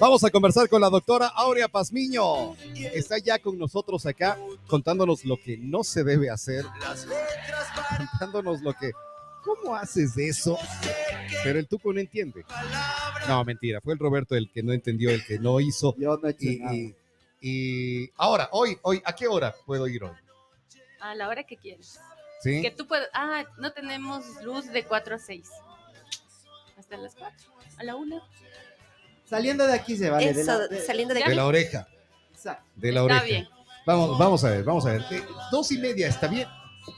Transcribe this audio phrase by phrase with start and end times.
[0.00, 2.54] Vamos a conversar con la doctora Aurea Pazmiño.
[2.74, 4.36] Está ya con nosotros acá
[4.66, 6.64] contándonos lo que no se debe hacer,
[8.10, 8.92] contándonos lo que...
[9.44, 10.56] ¿Cómo haces eso?
[11.42, 12.44] Pero el tuco no entiende.
[13.28, 15.94] No, mentira, fue el Roberto el que no entendió, el que no hizo.
[15.98, 16.74] Yo no he hecho Y, nada.
[16.74, 16.94] y-
[17.46, 20.16] y ahora, hoy, hoy, ¿a qué hora puedo ir hoy?
[21.00, 22.00] A la hora que quieres.
[22.40, 22.62] ¿Sí?
[22.62, 23.06] Que tú puedes.
[23.12, 25.50] Ah, no tenemos luz de 4 a 6.
[26.78, 27.36] Hasta las 4.
[27.76, 28.22] A la 1.
[29.28, 30.32] Saliendo de aquí se vale.
[30.32, 31.22] de Eso, la- de- saliendo de.
[31.24, 31.88] De la oreja,
[32.32, 32.64] Exacto.
[32.76, 33.24] de la Está oreja.
[33.24, 33.48] bien.
[33.86, 35.04] Vamos, vamos a ver, vamos a ver.
[35.10, 36.48] Eh, dos y media, ¿está bien?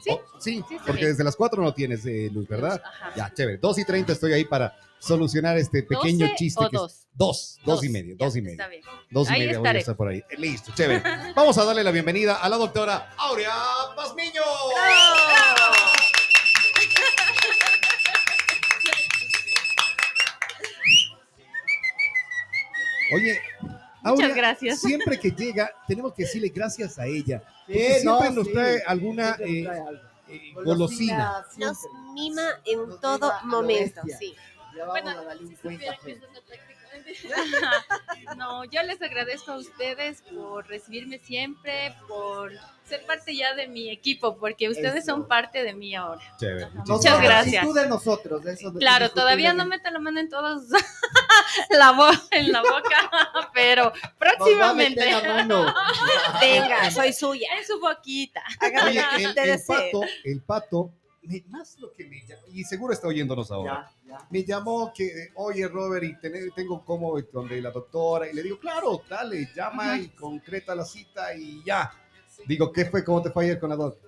[0.03, 0.09] Sí.
[0.11, 1.11] Oh, sí, Sí, está porque bien.
[1.11, 2.81] desde las cuatro no tienes eh, luz, ¿verdad?
[2.83, 3.13] Ajá.
[3.15, 3.57] Ya, chévere.
[3.57, 6.65] Dos y treinta estoy ahí para solucionar este pequeño 12 chiste.
[6.65, 7.07] o que es- dos?
[7.13, 8.67] Dos, dos y Dos, media, ya, dos y Está media.
[8.67, 8.81] bien.
[9.09, 9.79] Dos y Ahí media voy a estaré.
[9.79, 10.17] estar por ahí.
[10.29, 11.01] Eh, Listo, chévere.
[11.35, 13.53] Vamos a darle la bienvenida a la doctora Aurea
[13.95, 14.41] Pazmiño.
[23.13, 23.39] Oye,
[24.03, 24.79] Aurea, gracias.
[24.81, 27.41] Siempre que llega, tenemos que decirle gracias a ella.
[27.65, 28.53] Sí, Porque siempre no, nos sí.
[28.53, 29.81] trae alguna Siempre eh, trae
[30.29, 31.45] eh, golosina.
[31.57, 32.01] Nos siempre.
[32.13, 34.35] mima en Nos todo lo momento, sí.
[34.85, 36.77] Bueno, si supieran que eso no prácticamente-
[38.37, 42.51] No, yo les agradezco a ustedes por recibirme siempre, por
[42.85, 45.11] ser parte ya de mi equipo, porque ustedes Eso.
[45.13, 46.21] son parte de mí ahora.
[46.39, 46.67] Chévere.
[46.67, 47.63] Muchas Nosotros, gracias.
[47.63, 48.43] Y tú de nosotros.
[48.43, 50.63] de eso Claro, todavía no meta la mano en todos
[51.71, 55.73] la bo- en la boca, pero próximamente la mano.
[56.41, 57.47] Venga, soy suya.
[57.57, 58.41] en su boquita.
[58.85, 60.91] Oye, el, el pato, el pato,
[61.23, 63.89] me- más lo que me llama, y seguro está oyéndonos ahora.
[64.05, 64.27] Ya, ya.
[64.29, 68.59] Me llamó que, oye Robert, y tener- tengo como donde la doctora, y le digo,
[68.59, 71.91] claro, dale, llama y concreta la cita y ya.
[72.45, 73.03] Digo, ¿qué fue?
[73.03, 74.07] ¿Cómo te fue ayer con la doctora?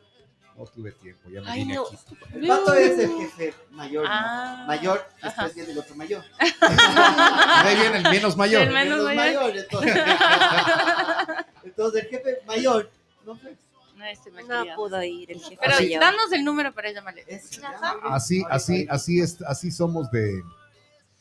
[0.60, 1.84] No tuve tiempo, ya me Ay, vine no.
[1.88, 1.98] aquí.
[2.34, 4.04] El pato es el jefe mayor.
[4.04, 4.10] ¿no?
[4.14, 4.66] Ah.
[4.68, 5.28] Mayor, Ajá.
[5.30, 6.24] después viene el otro mayor.
[6.62, 8.62] Ahí viene el menos mayor.
[8.64, 9.56] El menos mayor.
[9.58, 9.96] entonces.
[11.64, 12.92] entonces el jefe mayor.
[13.26, 13.56] No sé.
[13.96, 15.58] No, este No pudo ir el jefe.
[15.62, 15.84] Pero Así.
[15.86, 16.02] mayor.
[16.02, 17.24] danos el número para llamarle.
[17.28, 17.60] Es-
[18.04, 20.42] Así, así, así es, así somos de.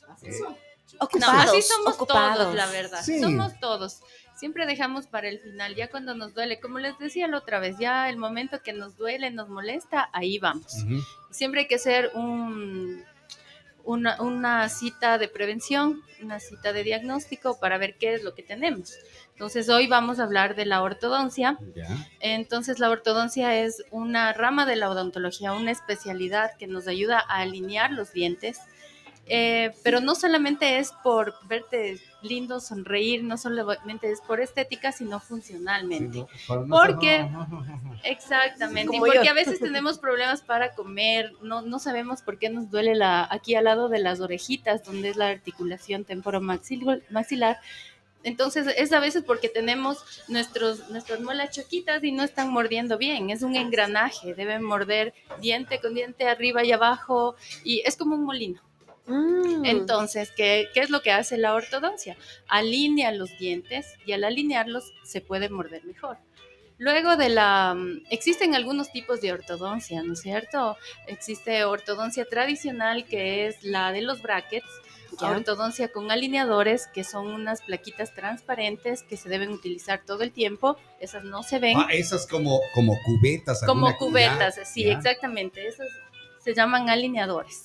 [0.09, 0.53] Así son.
[0.53, 2.38] No, Ocupados, así somos ocupados.
[2.38, 3.03] todos, la verdad.
[3.05, 3.20] Sí.
[3.20, 4.00] Somos todos.
[4.38, 6.60] Siempre dejamos para el final, ya cuando nos duele.
[6.60, 10.38] Como les decía la otra vez, ya el momento que nos duele, nos molesta, ahí
[10.38, 10.87] vamos.
[11.32, 13.03] Siempre hay que hacer un,
[13.82, 18.44] una, una cita de prevención, una cita de diagnóstico para ver qué es lo que
[18.44, 18.94] tenemos.
[19.32, 21.59] Entonces, hoy vamos a hablar de la ortodoncia.
[22.20, 27.41] Entonces, la ortodoncia es una rama de la odontología, una especialidad que nos ayuda a
[27.41, 28.60] alinear los dientes.
[29.26, 35.21] Eh, pero no solamente es por verte lindo, sonreír, no solamente es por estética, sino
[35.21, 36.12] funcionalmente.
[36.12, 37.29] Sí, no, para no- Porque-
[38.05, 39.31] Exactamente, y porque yo.
[39.31, 43.55] a veces tenemos problemas para comer, no, no sabemos por qué nos duele la, aquí
[43.55, 47.61] al lado de las orejitas, donde es la articulación temporomaxilar.
[48.25, 53.31] Entonces es a veces porque tenemos nuestros, nuestras muelas choquitas y no están mordiendo bien,
[53.31, 58.25] es un engranaje, deben morder diente con diente arriba y abajo y es como un
[58.25, 58.61] molino.
[59.08, 59.64] Mm.
[59.64, 62.16] Entonces, ¿qué, ¿qué es lo que hace la ortodoncia?
[62.48, 66.19] Alinea los dientes y al alinearlos se puede morder mejor.
[66.78, 67.74] Luego de la...
[67.74, 70.76] mm, Existen algunos tipos de ortodoncia, ¿no es cierto?
[71.08, 74.69] Existe ortodoncia tradicional, que es la de los brackets,
[75.20, 75.30] Ya.
[75.30, 80.76] ortodoncia con alineadores, que son unas plaquitas transparentes que se deben utilizar todo el tiempo.
[81.00, 83.64] Esas no se ven Ah, esas como, como cubetas.
[83.64, 84.92] como cubetas, sí, ya.
[84.92, 85.66] exactamente.
[85.66, 85.88] Esas
[86.38, 87.64] se llaman alineadores.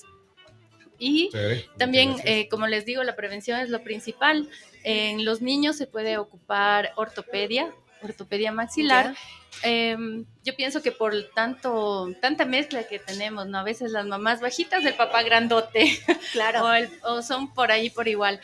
[1.04, 1.30] Y
[1.76, 4.48] también, eh, como les digo, la prevención es lo principal.
[4.82, 7.72] En los niños se puede ocupar ortopedia,
[8.02, 9.14] ortopedia maxilar.
[9.62, 13.58] Em, yo pienso que por tanto, tanta mezcla que tenemos, ¿no?
[13.58, 15.98] A veces las mamás bajitas del papá grandote
[16.32, 16.64] Claro.
[16.66, 18.40] o, el- o son por ahí por igual.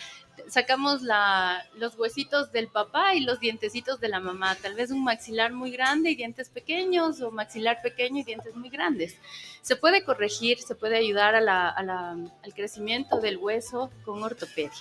[0.51, 4.57] Sacamos la, los huesitos del papá y los dientecitos de la mamá.
[4.57, 8.69] Tal vez un maxilar muy grande y dientes pequeños o maxilar pequeño y dientes muy
[8.69, 9.17] grandes.
[9.63, 12.11] Se puede corregir, se puede ayudar a la- a la-
[12.43, 14.73] al crecimiento del hueso con ortopedia.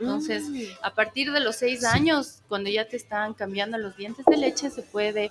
[0.00, 0.62] Entonces, Mm.
[0.82, 4.70] a partir de los seis años, cuando ya te están cambiando los dientes de leche,
[4.70, 5.30] se puede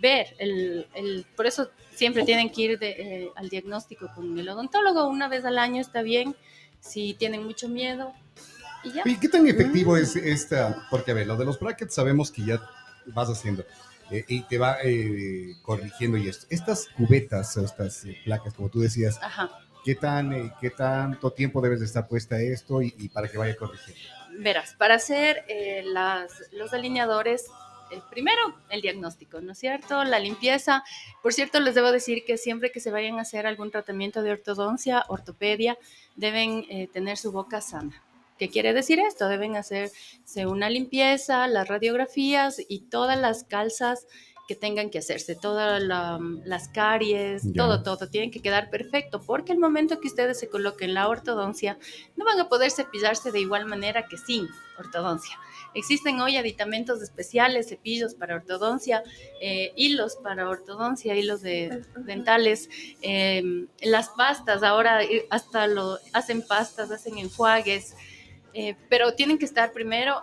[0.00, 0.34] ver.
[0.38, 5.06] El, el- por eso siempre tienen que ir de, eh, al diagnóstico con el odontólogo.
[5.06, 6.34] Una vez al año está bien.
[6.80, 8.12] Si tienen mucho miedo,
[8.84, 9.02] y ya.
[9.04, 9.96] ¿Y qué tan efectivo Mm.
[9.98, 10.86] es esta?
[10.90, 12.60] Porque, a ver, lo de los brackets sabemos que ya
[13.06, 13.64] vas haciendo
[14.10, 16.46] eh, y te va eh, corrigiendo y esto.
[16.50, 19.50] Estas cubetas, o estas eh, placas, como tú decías, Ajá.
[19.84, 23.38] ¿qué, tan, eh, ¿qué tanto tiempo debes de estar puesta esto y, y para que
[23.38, 24.00] vaya corrigiendo?
[24.40, 27.46] Verás, para hacer eh, las, los alineadores
[27.90, 30.04] eh, primero el diagnóstico, ¿no es cierto?
[30.04, 30.84] La limpieza.
[31.22, 34.30] Por cierto, les debo decir que siempre que se vayan a hacer algún tratamiento de
[34.32, 35.78] ortodoncia, ortopedia,
[36.14, 38.02] deben eh, tener su boca sana.
[38.38, 39.28] ¿Qué quiere decir esto?
[39.28, 44.06] Deben hacerse una limpieza, las radiografías y todas las calzas
[44.46, 47.52] que tengan que hacerse, todas la- las caries, Ya.
[47.64, 51.76] todo, todo, tienen que quedar perfecto, porque el momento que ustedes se coloquen la ortodoncia,
[52.16, 54.48] no van a poder cepillarse de igual manera que sin
[54.78, 55.36] ortodoncia.
[55.74, 59.02] Existen hoy aditamentos especiales, cepillos para ortodoncia,
[59.42, 62.70] eh, hilos para ortodoncia, hilos de, dentales,
[63.02, 63.42] eh,
[63.82, 67.94] las pastas, ahora eh, hasta lo hacen pastas, hacen enjuagues,
[68.60, 70.20] eh, pero tienen que estar primero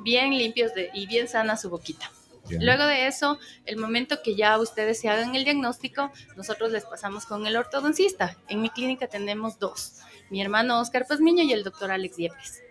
[0.00, 2.10] bien limpios de- y bien sana su boquita.
[2.50, 7.26] Luego de eso, el momento que ya ustedes se hagan el diagnóstico, nosotros les pasamos
[7.26, 8.36] con el ortodoncista.
[8.48, 9.98] En mi clínica tenemos dos,
[10.30, 12.62] mi hermano Oscar Pazmiño y el doctor Alex Diepes.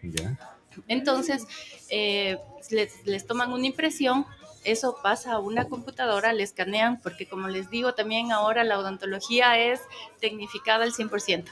[0.88, 1.45] Entonces,
[1.89, 2.38] eh,
[2.71, 4.25] les, les toman una impresión,
[4.68, 9.58] eso pasa a una computadora, le escanean, porque como les digo, también ahora la odontología
[9.58, 9.81] es
[10.19, 11.46] tecnificada al 100%.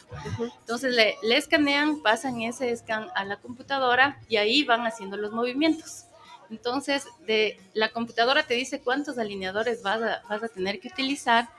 [0.59, 5.31] Entonces, le, le escanean, pasan ese scan a la computadora y ahí van haciendo los
[5.31, 6.05] movimientos.
[6.49, 11.49] Entonces, de, la computadora te dice cuántos alineadores vas a, vas a tener que utilizar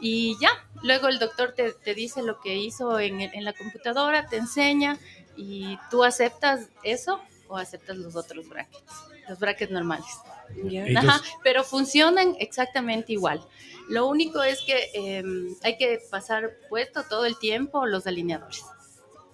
[0.00, 0.50] y ya,
[0.82, 4.98] luego el doctor te, te dice lo que hizo en, en la computadora, te enseña
[5.36, 8.92] y tú aceptas eso o aceptas los otros brackets,
[9.28, 10.06] los brackets normales.
[10.54, 13.40] Ellos- Ajá, pero funcionan exactamente igual.
[13.88, 15.22] Lo único es que eh,
[15.62, 18.64] hay que pasar puesto todo el tiempo los alineadores,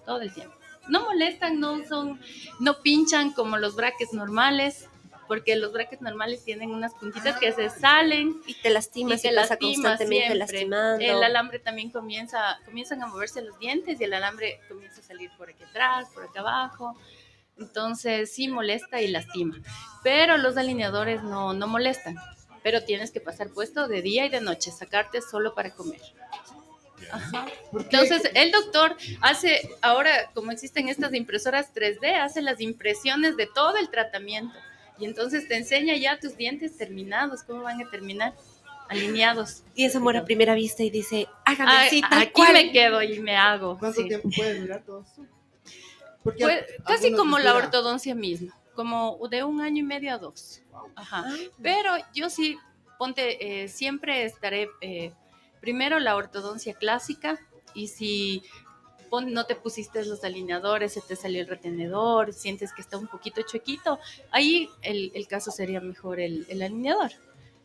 [0.05, 0.55] todo el tiempo.
[0.87, 2.19] No molestan, no son,
[2.59, 4.87] no pinchan como los brackets normales,
[5.27, 9.31] porque los brackets normales tienen unas puntitas que se salen Y te lastimas y te
[9.31, 11.03] y pasa lastimas constantemente lastimando.
[11.03, 15.31] El alambre también comienza, comienzan a moverse los dientes y el alambre comienza a salir
[15.37, 16.95] por aquí atrás, por acá abajo.
[17.57, 19.57] Entonces sí molesta y lastima.
[20.03, 22.15] Pero los alineadores no, no molestan.
[22.63, 25.99] Pero tienes que pasar puesto de día y de noche, sacarte solo para comer.
[27.11, 27.45] Ajá.
[27.73, 33.77] Entonces el doctor hace, ahora como existen estas impresoras 3D, hace las impresiones de todo
[33.77, 34.57] el tratamiento.
[34.99, 38.33] Y entonces te enseña ya tus dientes terminados, cómo van a terminar,
[38.89, 39.63] alineados.
[39.75, 42.53] Y es amor a primera vista y dice, hágame Ah, así, tal aquí cual.
[42.53, 43.77] me quedo y me hago.
[43.77, 44.07] ¿Cuánto sí.
[44.07, 45.23] tiempo puede durar todo esto?
[46.23, 50.17] Porque Pues, casi como la dura- ortodoncia misma, como de un año y medio a
[50.17, 50.61] dos.
[50.95, 51.23] Ajá.
[51.27, 52.57] Ah, Pero yo sí,
[52.97, 55.11] ponte, eh, siempre estaré eh,
[55.59, 57.39] primero la ortodoncia clásica
[57.73, 58.43] y si
[59.09, 63.07] pon- no te pusiste los alineadores, se te salió el retenedor, sientes que está un
[63.07, 63.99] poquito chuequito,
[64.31, 67.11] ahí el, el caso sería mejor el, el alineador.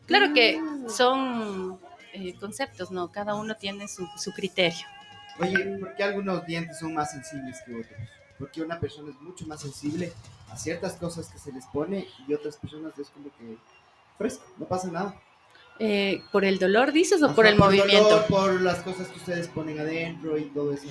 [0.05, 0.89] Claro que Ah.
[0.89, 1.79] son
[2.13, 3.11] eh, conceptos, ¿no?
[3.11, 4.85] Cada uno tiene su, su criterio.
[5.39, 7.99] Oye, ¿por qué algunos dientes son más sensibles que otros?
[8.39, 10.13] Porque una persona es mucho más sensible
[10.49, 13.57] a ciertas cosas que se les pone y otras personas es como que
[14.17, 15.21] fresco, no pasa nada.
[15.77, 18.09] Eh, ¿Por el dolor dices o Ajá, por el movimiento?
[18.09, 20.87] dolor, por las cosas que ustedes ponen adentro y todo eso.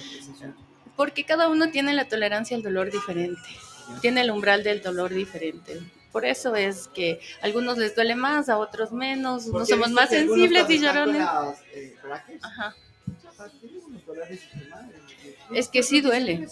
[0.96, 3.40] Porque cada uno tiene la tolerancia al dolor diferente,
[3.88, 4.00] Ya.
[4.00, 5.80] tiene el umbral del dolor diferente.
[6.12, 10.08] Por eso es que a algunos les duele más, a otros menos, no somos más
[10.10, 11.18] sensibles y llorones.
[11.22, 11.96] las, eh,
[12.42, 12.74] Ajá.
[14.70, 14.94] madre,
[15.52, 16.48] Es que sí duele.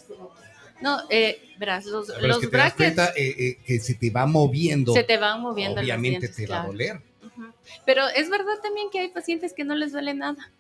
[0.77, 3.59] Es No, eh, verás, los, Pero es los que te das brackets cuenta eh, eh,
[3.65, 4.93] que se te va moviendo.
[4.93, 7.01] se te van moviendo Obviamente te va a doler.
[7.23, 7.53] Ujú.
[7.85, 10.51] Pero es verdad también que hay pacientes que no les duele nada.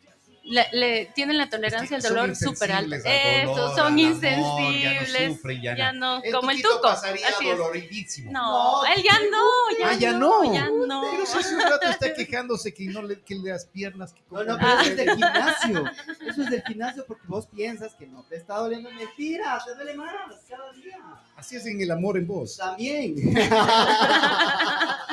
[0.48, 2.96] Le, le- tienen la tolerancia al dolor súper alta.
[3.04, 5.12] Eso, son amor, insensibles.
[5.12, 6.22] Ya no sufren, ya, Ya no.
[6.32, 6.86] como el tuco.
[6.86, 7.38] Así es.
[7.58, 8.30] doloridísimo.
[8.30, 10.54] No, No, él ya no, ya, Ah, ya no, no.
[10.54, 11.02] ya no.
[11.10, 14.44] Pero si hace un rato está quejándose que no le que las piernas que No,
[14.44, 14.78] no, pero Ah.
[14.82, 15.84] eso es del gimnasio.
[16.28, 18.88] Eso es del gimnasio porque vos piensas que no te está doliendo.
[18.92, 20.12] Mentira, te duele más
[20.48, 20.96] cada día.
[21.36, 22.56] Así es en el amor en vos.
[22.56, 23.16] También.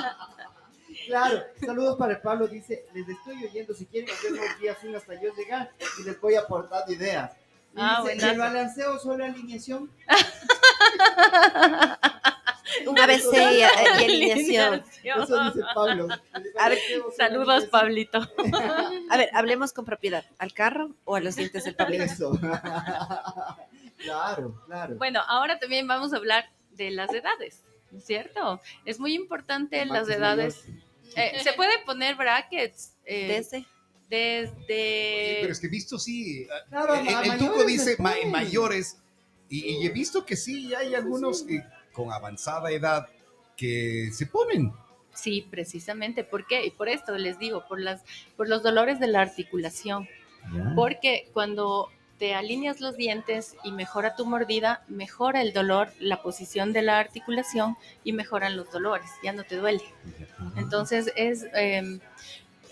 [1.06, 2.48] claro, saludos para el Pablo.
[2.48, 3.74] Dice: Les estoy oyendo.
[3.74, 7.32] Si quieren hacer unos días sin hasta yo llegar y les voy aportando ideas.
[7.76, 8.32] Y Ah, dice, ¿y buenazo.
[8.34, 9.90] el balanceo solo alineación.
[12.88, 14.84] Un ABC y, y alineación.
[15.04, 16.08] Eso dice Pablo.
[16.60, 16.80] A ver,
[17.18, 18.20] Saludos, Pablito.
[19.10, 20.26] A ver, hablemos con propiedad.
[20.40, 22.04] ¿Al carro o a los dientes del Pablito?
[22.04, 22.32] Eso.
[23.98, 24.96] claro, claro.
[24.96, 28.60] Bueno, ahora también vamos a hablar de las edades, ¿no es cierto?
[28.86, 30.66] Es muy importante las edades.
[31.16, 33.66] Eh, se puede poner brackets eh, Desde.
[34.10, 35.38] desde...
[35.42, 36.48] Pero es que he visto sí.
[36.70, 38.98] Claro, el, a el tuco dice ma- mayores.
[39.50, 43.08] Y, y he visto que sí, hay algunos que con avanzada edad
[43.56, 44.72] que se ponen.
[45.14, 46.24] Sí, precisamente.
[46.24, 46.66] ¿Por qué?
[46.66, 48.02] Y por esto les digo, por, las,
[48.36, 50.08] por los dolores de la articulación.
[50.76, 51.90] Porque cuando
[52.20, 57.00] te alineas los dientes y mejora tu mordida, mejora el dolor, la posición de la
[57.00, 59.84] articulación y mejoran los dolores, ya no te duele.
[60.56, 62.00] Entonces es, em,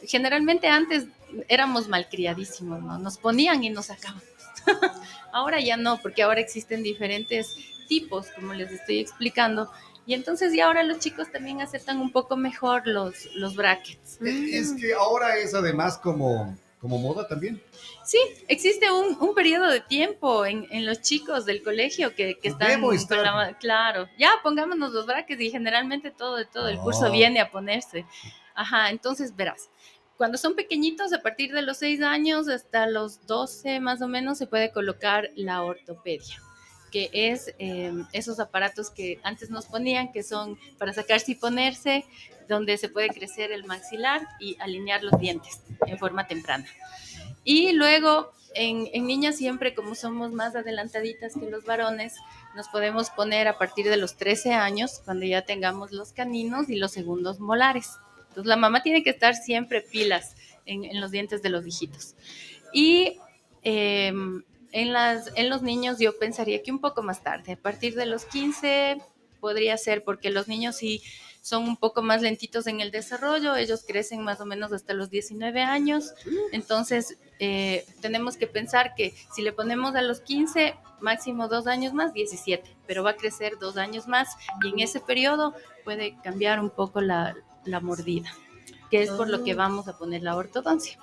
[0.05, 1.07] generalmente antes
[1.47, 2.97] éramos malcriadísimos, ¿no?
[2.97, 4.21] Nos ponían y nos sacaban.
[5.33, 7.55] ahora ya no, porque ahora existen diferentes
[7.87, 9.69] tipos, como les estoy explicando.
[10.05, 14.19] Y entonces ya ahora los chicos también aceptan un poco mejor los, los brackets.
[14.21, 17.61] Es que ahora es además como, como moda también.
[18.03, 22.47] Sí, existe un, un periodo de tiempo en, en, los chicos del colegio que, que
[22.47, 22.83] están...
[22.93, 23.23] estar.
[23.23, 27.11] La, claro, ya pongámonos los brackets y generalmente todo, todo el curso Oh.
[27.11, 28.05] viene a ponerse.
[28.55, 29.69] Ajá, entonces verás,
[30.17, 34.39] cuando son pequeñitos, a partir de los 6 años hasta los 12 más o menos,
[34.39, 36.35] se puede colocar la ortopedia
[36.91, 42.05] que es eh, esos aparatos que antes nos ponían, que son para sacarse y ponerse,
[42.51, 46.65] donde se puede crecer el maxilar y alinear los dientes en forma temprana.
[47.45, 52.15] Y luego, en, en, niñas siempre, como somos más adelantaditas que los varones,
[52.53, 56.75] nos podemos poner a partir de los 13 años, cuando ya tengamos los caninos y
[56.75, 57.91] los segundos molares.
[58.27, 62.15] Entonces, la mamá tiene que estar siempre pilas en, los dientes de los hijitos.
[62.73, 63.17] Y
[63.63, 64.13] eh,
[64.73, 68.05] en, las, en los niños yo pensaría que un poco más tarde, a partir de
[68.05, 69.01] los 15
[69.41, 71.03] podría ser, porque los niños sí
[71.41, 75.09] son un poco más lentitos en el desarrollo, ellos crecen más o menos hasta los
[75.09, 76.13] 19 años,
[76.51, 81.93] entonces eh, tenemos que pensar que si le ponemos a los 15, máximo dos años
[81.93, 84.29] más, 17, pero va a crecer dos años más
[84.63, 88.31] y en ese periodo puede cambiar un poco la, la mordida,
[88.91, 90.99] que es por lo que vamos a poner la ortodoncia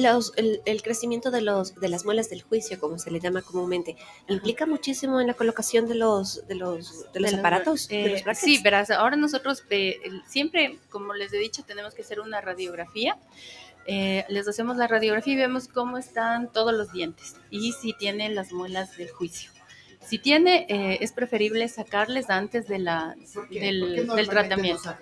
[0.00, 3.42] los, el, el, crecimiento de, los, de las muelas del juicio, como se le llama
[3.42, 3.96] comúnmente,
[4.28, 7.88] implica muchísimo en la colocación de los, de los, de los de aparatos.
[7.90, 8.44] Eh, de los brackets.
[8.44, 13.16] sí, verás, ahora nosotros eh, siempre, como les he dicho, tenemos que hacer una radiografía.
[13.86, 18.34] Eh, les hacemos la radiografía y vemos cómo están todos los dientes y si tienen
[18.34, 19.50] las muelas del juicio.
[20.06, 23.14] Si tiene, eh, es preferible sacarles antes de la,
[23.50, 24.94] del, del, tratamiento.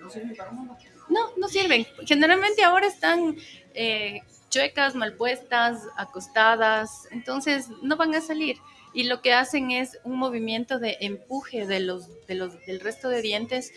[0.00, 0.78] No,
[1.08, 1.86] no sirven.
[2.06, 3.36] Generalmente ahora están
[3.74, 4.20] eh,
[4.50, 8.56] chuecas, mal puestas, acostadas, entonces no van a salir.
[8.92, 13.08] Y lo que hacen es un movimiento de empuje de los, de los, del resto
[13.08, 13.72] de dientes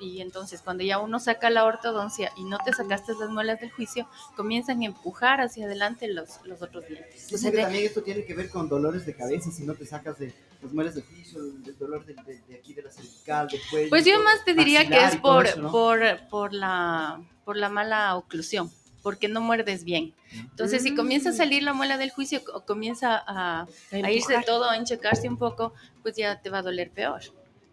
[0.00, 3.70] y entonces cuando ya uno saca la ortodoncia y no te sacaste las muelas del
[3.70, 7.26] juicio, comienzan a empujar hacia adelante los, los otros dientes.
[7.30, 10.18] Pues que también esto tiene que ver con dolores de cabeza, si no te sacas
[10.18, 13.60] de las muelas del juicio, el dolor de, de, de, aquí de la cervical, del
[13.70, 13.90] cuello.
[13.90, 15.70] Pues yo más te diría que es por, eso, ¿no?
[15.70, 18.70] por, por, la, por la mala oclusión
[19.02, 20.14] porque no muerdes bien.
[20.32, 20.84] Entonces, mm.
[20.84, 24.76] si comienza a salir la muela del juicio o comienza a, a, irse todo, a
[24.76, 27.20] enchecarse un poco, pues ya te va a doler peor.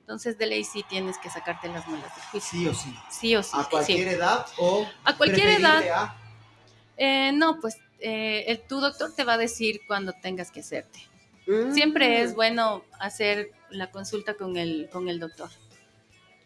[0.09, 2.59] Entonces, de ley sí tienes que sacarte las muelas del juicio.
[2.59, 2.95] Sí o sí.
[3.11, 3.51] Sí o sí.
[3.53, 4.15] ¿A cualquier sí.
[4.15, 5.83] edad o a cualquier edad?
[5.87, 6.17] A...
[6.97, 10.99] Eh, no, pues eh, el, tu doctor te va a decir cuándo tengas que hacerte.
[11.45, 11.73] Mm.
[11.75, 15.51] Siempre es bueno hacer la consulta con el, con el doctor.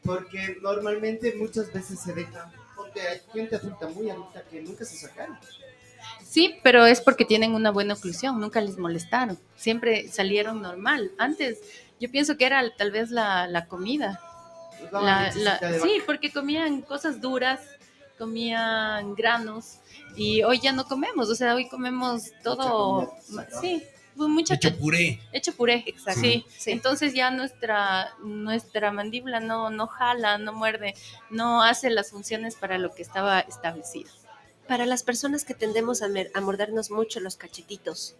[0.03, 4.97] Porque normalmente muchas veces se deja porque hay gente adulta muy adulta que nunca se
[4.97, 5.37] sacaron.
[6.21, 11.11] Sí, pero es porque tienen una buena oclusión, nunca les molestaron, siempre salieron normal.
[11.17, 11.59] Antes,
[12.03, 14.19] yo pienso que era tal vez la, la comida.
[14.91, 17.61] La, la, sí, porque comían cosas duras,
[18.17, 19.77] comían granos,
[20.17, 23.15] y hoy ya no comemos, o sea, hoy comemos todo,
[23.61, 23.81] sí,
[24.15, 25.21] mucha hecho puré.
[25.31, 26.19] Hecho puré, exacto.
[26.19, 26.45] Sí.
[26.49, 26.71] sí.
[26.71, 30.95] Entonces ya nuestra, nuestra mandíbula no, no jala, no muerde,
[31.29, 34.11] no hace las funciones para lo que estaba establecido.
[34.67, 38.17] Para las personas que tendemos a, a mordernos mucho los cachetitos,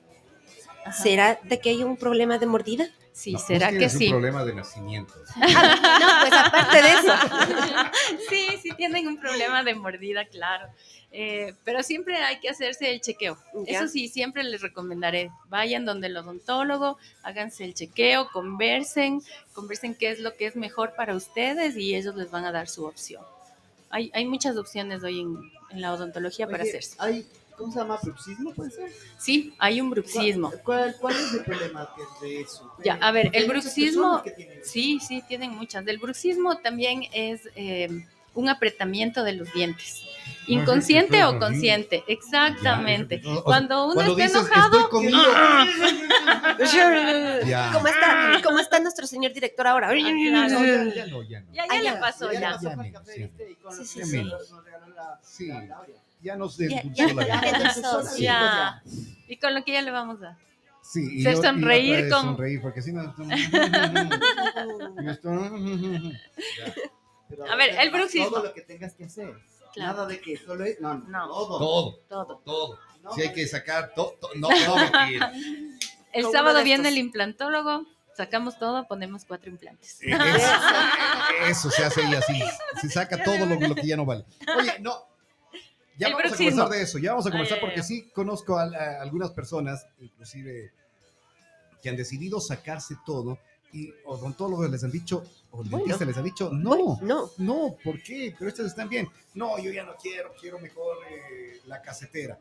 [0.86, 1.04] Ajá.
[1.04, 2.90] ¿será de que hay un problema de mordida?
[3.14, 4.06] Sí, no, será que sí.
[4.06, 5.14] un problema de nacimiento.
[5.36, 7.14] Ah, no, pues aparte de eso.
[8.30, 10.68] sí, sí tienen un problema de mordida, claro.
[11.12, 13.38] Eh, pero siempre hay que hacerse el chequeo.
[13.68, 13.78] ¿Ya?
[13.78, 15.30] Eso sí, siempre les recomendaré.
[15.48, 19.22] Vayan donde el odontólogo, háganse el chequeo, conversen,
[19.54, 22.68] conversen qué es lo que es mejor para ustedes y ellos les van a dar
[22.68, 23.22] su opción.
[23.92, 25.38] Hay, hay muchas opciones hoy en,
[25.70, 26.96] en la odontología Oye, para hacerse.
[26.98, 28.00] Hay, ¿Cómo se llama?
[28.02, 28.92] ¿Bruxismo puede ser?
[29.18, 30.50] Sí, hay un bruxismo.
[30.50, 31.90] ¿Cuál, cuál, cuál es el problema
[32.22, 32.72] de eso?
[32.84, 34.24] Ya, a ver, Porque el bruxismo,
[34.64, 35.86] sí, sí, tienen muchas.
[35.86, 40.04] Del bruxismo también es eh, un apretamiento de los dientes.
[40.48, 43.22] Inconsciente o consciente, exactamente.
[43.44, 45.30] Cuando uno Cuando está dices, enojado, "Estoy comiendo".
[47.46, 47.70] Ya.
[47.74, 49.90] ¿Cómo está, ¿Cómo está nuestro señor director ahora?
[49.90, 50.60] claro.
[50.60, 51.54] No, ya, ya no, ya no.
[51.54, 52.00] ya, ya Ah, le ya.
[52.00, 52.94] pasó, Ya pasó el
[53.72, 54.32] Sí, sí, sí.
[55.22, 55.52] Sí.
[56.24, 57.42] Ya nos Ya, endulzó ya, la ya,
[58.16, 58.18] vida.
[58.20, 58.84] Ya.
[59.28, 60.38] Y con lo que ya le vamos a.
[60.82, 63.04] Sí, y yo- y sonreír vez con- sonreír, porque si no...
[63.04, 63.08] y
[67.50, 68.38] A ver, el todo bruxismo.
[68.40, 69.34] lo que tengas que hacer.
[69.74, 69.94] Claro.
[69.94, 70.80] Nada de que solo es.
[70.82, 71.08] No, no.
[71.10, 71.28] No.
[71.28, 71.58] Todo.
[71.58, 72.38] Todo, Todo.
[72.46, 72.80] todo.
[73.02, 74.56] No, Si hay que sacar todo, no, no.
[76.14, 76.92] El sábado viene estos.
[76.94, 79.98] el implantólogo, sacamos todo, ponemos cuatro implantes.
[80.04, 80.18] Eso,
[81.48, 82.42] eso se hace ahí así.
[82.82, 84.24] Se saca todo lo, lo que ya no vale.
[84.58, 84.94] Oye, no.
[85.98, 86.62] Ya El vamos bruxismo.
[86.62, 86.98] a conversar de eso.
[87.00, 87.84] Ya vamos a Ah, conversar ya, porque ya.
[87.84, 90.72] sí conozco a, a algunas personas, inclusive,
[91.82, 93.38] que han decidido sacarse todo
[93.72, 95.78] y odontólogos les han dicho, o Bueno.
[95.80, 97.30] dentistas les han dicho, no, No.
[97.38, 98.34] no, ¿por qué?
[98.38, 99.08] Pero estas están bien.
[99.34, 102.38] No, yo ya no quiero, quiero mejor eh, la casetera.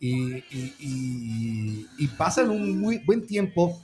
[0.00, 3.80] Y, y- y- y pasan un muy buen tiempo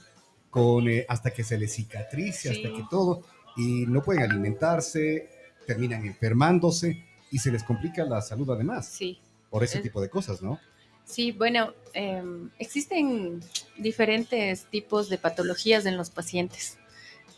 [0.51, 2.75] con, eh, hasta que se les cicatrice, hasta Sí.
[2.75, 3.23] que todo,
[3.57, 5.29] y no pueden alimentarse,
[5.67, 9.21] terminan enfermándose y se les complica la salud además Sí.
[9.51, 10.59] por ese Es- tipo de cosas, ¿no?
[11.05, 13.41] Sí, bueno, em, existen
[13.79, 16.77] diferentes tipos de patologías en los pacientes.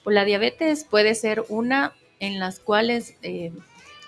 [0.05, 3.53] La diabetes puede ser una en las cuales eh,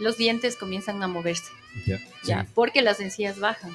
[0.01, 1.53] los dientes comienzan a moverse,
[1.87, 3.71] Ya, ya, porque las encías bajan.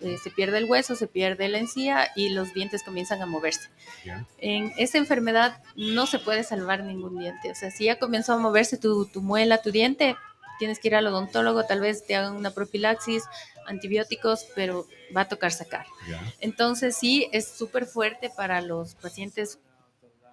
[0.00, 3.70] Eh, se pierde el hueso, se pierde la encía y los dientes comienzan a moverse.
[4.04, 4.26] ya.
[4.38, 7.50] En esa enfermedad no se puede salvar ningún diente.
[7.50, 10.16] O sea, si ya comenzó a moverse tu, tu muela, tu diente,
[10.58, 13.24] tienes que ir al odontólogo, tal vez te hagan una profilaxis,
[13.66, 15.86] antibióticos, pero va a tocar sacar.
[16.40, 19.58] Entonces sí, es súper fuerte para los pacientes.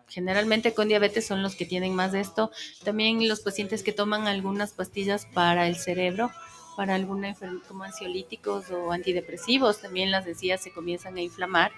[0.07, 2.51] Generalmente con diabetes son los que tienen más de esto.
[2.83, 6.31] También los pacientes que toman algunas pastillas para el cerebro,
[6.75, 11.71] para alguna enfermedad como ansiolíticos o antidepresivos, también las encías se comienzan a inflamar.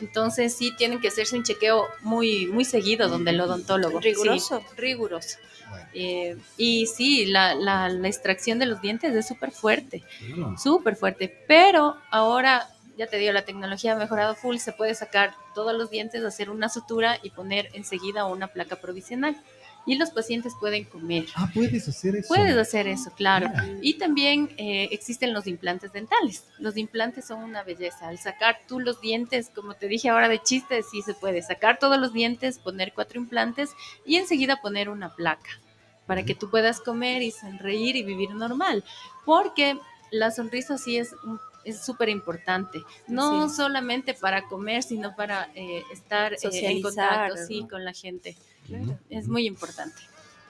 [0.00, 4.00] Entonces sí tienen que hacerse un chequeo muy, muy seguido donde el odontólogo.
[4.00, 4.60] Riguroso.
[4.60, 5.38] Sí, riguroso.
[5.70, 10.56] Bueno, Eh, y sí, la, la- la extracción de los dientes es súper fuerte, bueno.
[10.58, 11.44] súper fuerte.
[11.46, 15.90] Pero ahora, ya te digo, la tecnología ha mejorado full, se puede sacar todos los
[15.90, 19.36] dientes, hacer una sutura y poner enseguida una placa provisional.
[19.88, 21.24] Y los pacientes pueden comer.
[21.34, 22.28] Ah, puedes hacer eso.
[22.28, 23.48] Puedes hacer eso, claro.
[23.48, 23.78] Mira.
[23.80, 26.44] Y también eh, existen los implantes dentales.
[26.58, 28.06] Los implantes son una belleza.
[28.08, 31.78] Al sacar tú los dientes, como te dije ahora de chiste, sí se puede sacar
[31.78, 33.70] todos los dientes, poner cuatro implantes
[34.04, 35.50] y enseguida poner una placa
[36.06, 38.84] para que tú puedas comer y sonreír y vivir normal.
[39.24, 39.78] Porque
[40.10, 43.56] la sonrisa sí es un- es súper importante, no Sí.
[43.56, 48.36] solamente para comer, sino para eh, estar eh, en contacto sí, con la gente.
[48.70, 48.98] Ujú.
[49.10, 50.00] Es muy importante.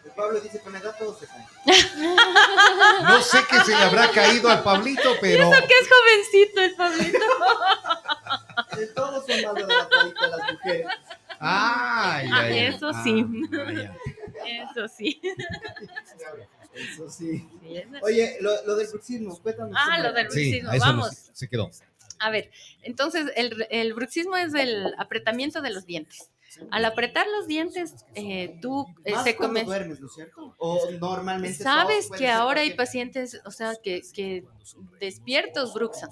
[0.04, 1.46] El Pablo dice: con la edad todo se cae.
[3.02, 5.50] No sé qué se le habrá caído al Pablito, pero.
[5.50, 7.18] Que es jovencito el Pablito.
[8.76, 10.87] De todos son más de la carita las mujeres.
[11.28, 12.59] Ay, Ah, ay, ay.
[12.66, 13.24] eso sí.
[13.52, 13.96] Ah, ya.
[14.62, 15.20] Eso sí.
[16.74, 17.48] Eso sí.
[17.62, 19.74] Sí, eso- Oye, lo, lo del bruxismo, cuéntanos.
[19.76, 21.07] Ah, lo del Sí, bruxismo, eso vamos.
[21.07, 21.70] nos- se quedó.
[22.20, 22.50] A ver,
[22.83, 26.31] entonces el, el bruxismo es el apretamiento de los dientes.
[26.71, 29.65] Al apretar los dientes, eh, tú eh, Más se cuando come.
[29.65, 30.55] duermes, ¿no es cierto?
[30.59, 31.63] O normalmente.
[31.63, 34.45] Sabes que ahora hay pacientes, o sea, que, que
[34.99, 36.11] despiertos bruxan.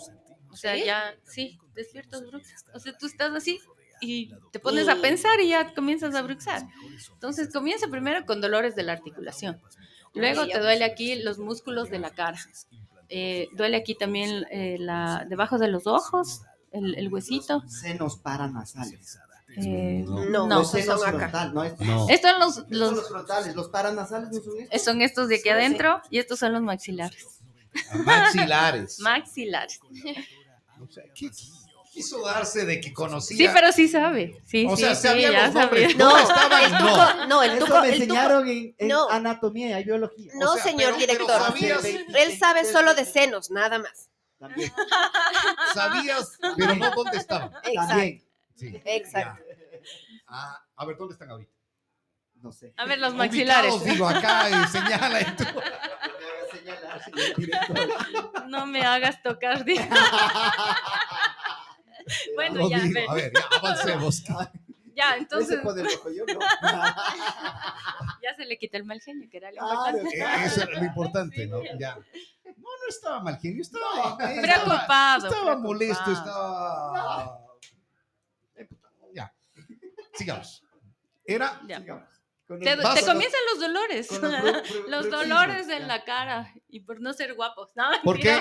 [0.51, 0.85] O sea, ¿Sí?
[0.85, 2.57] ya, sí, despiertos bruxan.
[2.75, 3.61] O sea, tú estás así
[4.01, 6.63] y te pones a pensar y ya comienzas a bruxar.
[7.15, 9.61] Entonces comienza primero con dolores de la articulación.
[10.15, 12.39] Luego te duele aquí los músculos de la cara.
[13.09, 17.63] Eh, duele aquí también eh, la, debajo de los ojos, el, el huesito.
[17.69, 19.19] Senos paranasales.
[19.59, 21.19] Eh, No, no, Los senos son acá.
[21.31, 21.79] frontal, no es.
[21.81, 22.07] No.
[22.09, 24.83] estos son los, son frontales, los paranasales no son estos.
[24.83, 25.51] son estos de aquí Sí, sí.
[25.51, 27.27] adentro y estos son los maxilares.
[28.05, 28.99] Maxilares.
[29.01, 29.81] Maxilares.
[30.81, 31.31] O sea, ¿qué
[31.93, 33.37] quiso darse de que conocía?
[33.37, 34.39] Sí, pero sí sabe.
[34.45, 35.93] Sí, O sí, sea, sí, sabía los nombres.
[35.93, 35.97] sabía.
[36.05, 36.79] No, No, estaban, el no.
[36.79, 39.09] tuco, no, el Eso tuco, me el tuco, enseñaron en, en no.
[39.11, 40.33] anatomía y biología.
[40.35, 41.41] no, O sea, señor pero- pero director.
[41.41, 44.11] sabías- Él sabe solo de senos, nada más.
[44.39, 44.71] También.
[45.75, 47.51] Sabías, pero no dónde estaban.
[47.65, 47.89] Exacto.
[47.89, 48.23] También.
[48.55, 48.81] Sí.
[48.85, 49.43] Exacto.
[50.29, 51.53] Ah, a ver, ¿dónde están ahorita?
[52.35, 52.75] No sé.
[52.77, 53.73] A ver, los maxilares.
[53.75, 55.21] Ubicados, digo, acá y señala.
[55.21, 55.45] Y tú.
[55.45, 58.47] Me haga señalar, señor director.
[58.49, 59.65] No me hagas tocar.
[62.37, 62.95] Bueno, ya, digo.
[62.95, 63.11] ven.
[63.11, 64.23] A ver, ya, avancemos.
[64.95, 66.41] Ya, Entonces, yo no.
[68.23, 69.99] ya se le quita el mal genio, que era lo Claro.
[69.99, 70.19] importante.
[70.19, 71.63] Eh, Eso era lo importante, ¿no?
[71.79, 71.97] Ya.
[71.97, 74.17] No, no estaba mal genio, estaba.
[74.17, 75.29] Preocupado.
[75.29, 76.95] Estaba molesto, preocupado.
[76.95, 77.46] estaba.
[80.17, 80.65] Sigamos.
[81.25, 81.61] Era.
[81.67, 81.81] Ya.
[81.81, 82.09] Sigamos.
[82.47, 84.09] Con Te, comienzan los dolores.
[84.89, 87.71] Los dolores en la cara y por no ser guapos.
[87.75, 88.41] No, ¿Por qué?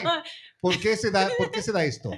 [0.62, 2.12] ¿Por qué se da, por qué se da esto?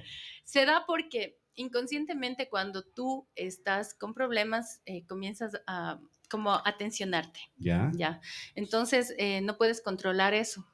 [0.44, 7.40] Se da porque inconscientemente cuando tú estás con problemas eh, comienzas a como a tensionarte,
[7.58, 7.92] Ya.
[7.96, 8.22] ya.
[8.56, 10.68] Entonces eh, no puedes controlar eso.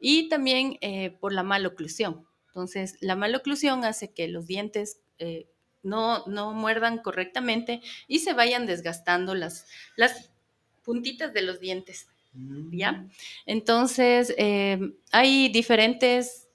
[0.00, 2.26] Y también eh, por la maloclusión.
[2.48, 5.48] Entonces la maloclusión hace que los dientes eh,
[5.86, 10.30] no, no muerdan correctamente y se vayan desgastando las, las
[10.82, 12.08] puntitas de los dientes.
[12.72, 13.06] ¿ya?
[13.46, 14.78] Entonces, eh,
[15.12, 16.48] hay diferentes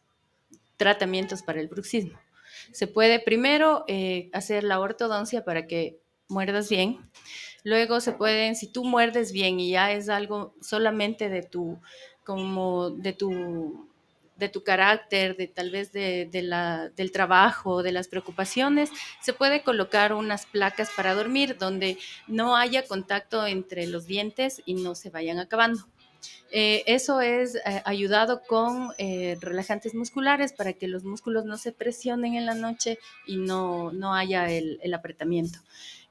[0.77, 2.19] tratamientos para el bruxismo.
[2.71, 6.99] Se puede primero eh, hacer la ortodoncia para que muerdas bien.
[7.63, 11.79] Luego se pueden, si tú muerdes bien y ya es algo solamente de tu,
[12.23, 13.90] como de tu,
[14.41, 18.89] de tu carácter, de tal vez de, de la, del trabajo, de las preocupaciones,
[19.21, 24.73] se puede colocar unas placas para dormir donde no haya contacto entre los dientes y
[24.73, 25.87] no se vayan acabando.
[26.51, 31.71] Eh, eso es eh, ayudado con eh, relajantes musculares para que los músculos no se
[31.71, 35.59] presionen en la noche y no, no haya el, el apretamiento.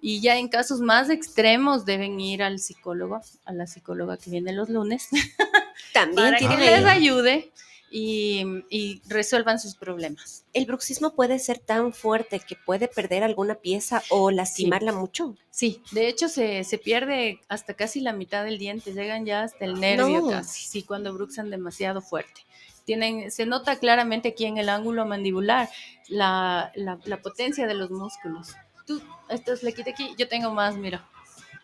[0.01, 4.53] Y ya en casos más extremos deben ir al psicólogo, a la psicóloga que viene
[4.53, 5.09] los lunes,
[5.93, 7.53] También para que les ayude
[7.91, 10.45] y, y resuelvan sus problemas.
[10.53, 15.37] El bruxismo puede ser tan fuerte que puede perder alguna pieza o lastimarla mucho.
[15.51, 19.65] Sí, de hecho se, se pierde hasta casi la mitad del diente, llegan ya hasta
[19.65, 20.31] el nervio No.
[20.31, 22.43] casi, sí, cuando bruxan demasiado fuerte.
[22.85, 25.69] Tienen, se nota claramente aquí en el ángulo mandibular
[26.09, 28.55] la, la, la potencia de los músculos.
[28.87, 31.07] Tú, esto es le quité aquí, yo tengo más, mira.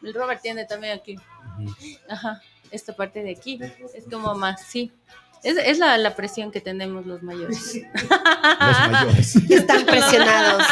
[0.03, 1.17] El Robert tiene también aquí.
[2.09, 3.59] Ajá, esta parte de aquí
[3.95, 4.93] es como más, sí.
[5.47, 7.75] Es, es la, la presión que tenemos los mayores.
[7.77, 9.37] Los mayores.
[9.51, 10.63] Están presionados.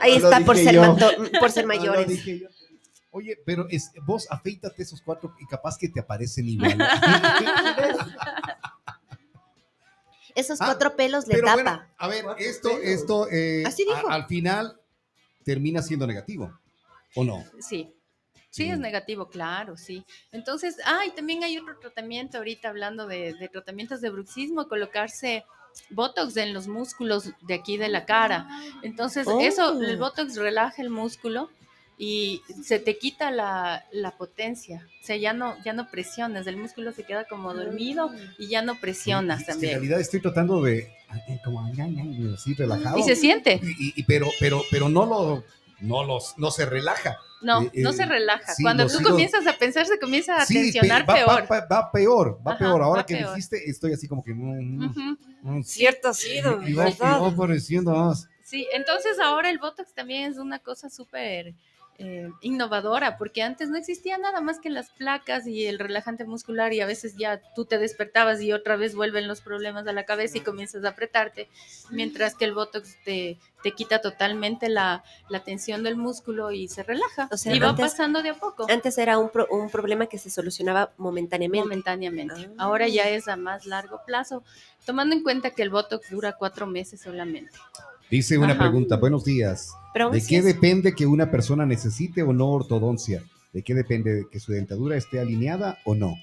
[0.00, 0.80] Ahí está por ser, yo.
[0.82, 2.08] mato- por ser No, lo mayores.
[2.08, 2.48] dije yo.
[3.10, 6.76] Oye, pero es, vos afeítate esos cuatro y capaz que te aparecen igual.
[10.34, 11.62] Esos Ah, cuatro pelos le Pero tapa.
[11.62, 12.84] bueno, a ver, esto, pelos.
[12.84, 14.08] esto eh, Así dijo.
[14.08, 14.80] a- al final
[15.44, 16.58] termina siendo negativo,
[17.14, 17.44] ¿o no?
[17.60, 17.93] Sí.
[18.54, 20.04] Sí, es negativo, claro, sí.
[20.30, 25.44] Entonces, ah, y también hay otro tratamiento ahorita hablando de, de tratamientos de bruxismo, colocarse
[25.90, 28.46] botox en los músculos de aquí de la cara.
[28.84, 29.40] Entonces, Oh.
[29.40, 31.50] eso, el botox relaja el músculo
[31.98, 34.86] y se te quita la, la potencia.
[35.02, 38.62] O sea, ya no, ya no presionas, el músculo se queda como dormido y ya
[38.62, 39.72] no presionas Es que En también.
[39.74, 40.92] realidad estoy tratando de,
[41.44, 42.98] como, ay, ay, ay, así relajado.
[42.98, 43.60] Y se siente.
[43.80, 45.44] Y- pero, pero, pero no lo,
[45.84, 47.18] no los, no se relaja.
[47.42, 48.54] No, Eh, no eh, se relaja.
[48.54, 51.28] sí, Cuando tú comienzas a pensar, se comienza a Sí, tensionar va, peor.
[51.28, 52.82] Va, va- va peor, va Ajá, peor.
[52.82, 53.30] Ahora va que peor.
[53.30, 57.34] dijiste, estoy así como que, mm, mm, mm, Cierto ha sido, y va, y va
[57.36, 58.28] pareciendo más.
[58.42, 61.54] Sí, entonces ahora el Botox también es una cosa súper
[61.98, 66.72] eh, innovadora, porque antes no existía nada más que las placas y el relajante muscular
[66.72, 70.04] y a veces ya tú te despertabas y otra vez vuelven los problemas a la
[70.04, 71.48] cabeza y comienzas a apretarte,
[71.90, 76.82] mientras que el Botox te, te quita totalmente la, la tensión del músculo y se
[76.82, 77.28] relaja.
[77.30, 78.66] O sea, y va antes- pasando de a poco.
[78.68, 81.64] Antes era un, pro- un problema que se solucionaba momentáneamente.
[81.64, 82.48] momentáneamente.
[82.58, 82.64] Ah.
[82.64, 84.42] Ahora ya es a más largo plazo,
[84.84, 87.52] tomando en cuenta que el Botox dura cuatro meses solamente.
[88.10, 88.60] Dice una Ajá.
[88.60, 89.72] pregunta, buenos días.
[90.12, 93.22] ¿De qué depende que una persona necesite o no ortodoncia?
[93.52, 96.16] ¿De qué depende que su dentadura esté alineada o no?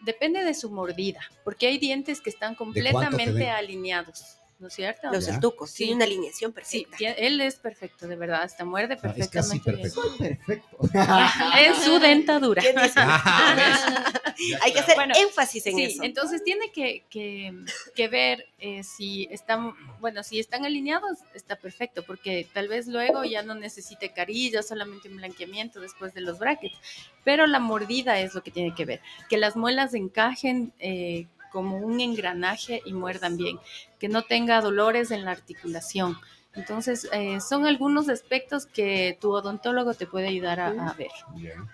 [0.00, 5.10] Depende de su mordida, porque hay dientes que están completamente alineados, ¿no es cierto?
[5.10, 5.34] los Ya.
[5.34, 5.92] estucos Sí.
[5.92, 6.96] una alineación Sí, perfecta.
[6.96, 9.70] tie- él es perfecto, de verdad, hasta muerde Ah, es casi perfectamente.
[9.90, 10.02] perfecto.
[10.02, 10.78] Soy perfecto.
[11.58, 12.62] En su dentadura.
[12.96, 14.12] Ah.
[14.62, 16.02] Hay que hacer Bueno, énfasis en Sí, eso.
[16.04, 17.52] entonces tiene que, que-
[17.94, 23.24] que ver eh, si están, bueno, si están alineados, está perfecto, porque tal vez luego
[23.24, 26.76] ya no necesite carilla, solamente un blanqueamiento después de los brackets,
[27.24, 31.76] pero la mordida es lo que tiene que ver, que las muelas encajen eh, como
[31.76, 33.58] un engranaje y muerdan bien,
[33.98, 36.16] que no tenga dolores en la articulación.
[36.54, 41.10] Entonces, eh, son algunos aspectos que tu odontólogo te puede ayudar a, a ver.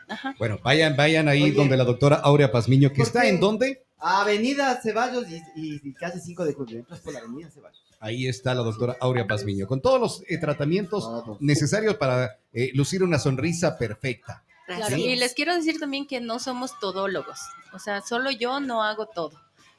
[0.09, 0.35] Ajá.
[0.39, 1.53] Bueno, vayan, vayan ahí Oye.
[1.53, 3.83] donde la doctora Aurea Pazmiño, que ¿Por está en dónde?
[3.99, 6.79] Avenida Ceballos y, y- y casi 5 de julio.
[6.79, 7.83] Entras por la Avenida Ceballos.
[8.01, 11.09] Ahí está la doctora Aurea Pazmiño, con todos los eh, tratamientos
[11.41, 14.45] necesarios para eh, lucir una sonrisa perfecta.
[14.67, 15.19] Claro, Así y es.
[15.19, 17.41] les quiero decir también que no somos todólogos,
[17.73, 19.33] o sea, solo yo no hago todo,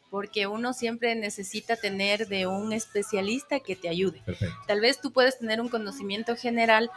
[0.10, 4.22] porque uno siempre necesita tener de un especialista que te ayude.
[4.26, 4.56] Perfecto.
[4.68, 6.90] Tal vez tú puedes tener un conocimiento general,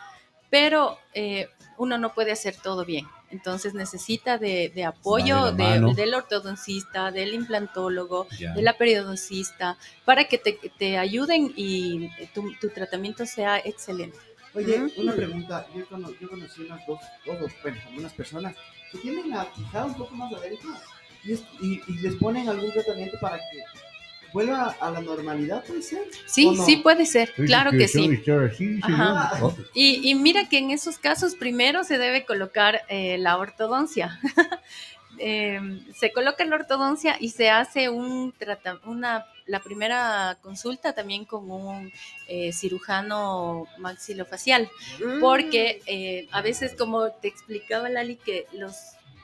[0.50, 1.48] pero eh,
[1.78, 3.06] uno no puede hacer todo bien.
[3.30, 8.52] Entonces necesita de, de apoyo de de- del ortodoncista, del implantólogo, Ya.
[8.52, 14.18] de la periodoncista, para que te, te ayuden y tu, tu tratamiento sea excelente.
[14.54, 15.66] Oye, una pregunta.
[15.74, 18.54] Yo, cono- yo conocí unas dos, dos, dos, bueno, algunas personas
[18.90, 20.68] que tienen la quijada un poco más adentro
[21.24, 23.62] y, es- y- y les ponen algún tratamiento para que
[24.32, 26.02] vuelva a la normalidad, ¿puede ser?
[26.26, 28.08] Sí, sí puede ser, claro que sí.
[28.82, 29.30] Ajá.
[29.74, 34.18] Y, y mira que en esos casos primero se debe colocar eh, la ortodoncia.
[35.18, 35.60] Eh,
[35.94, 41.48] se coloca la ortodoncia y se hace un trata- una, la primera consulta también con
[41.50, 41.92] un
[42.28, 44.68] eh, cirujano maxilofacial,
[45.04, 45.20] Mm.
[45.20, 48.74] porque eh, a veces, como te explicaba Lali, que los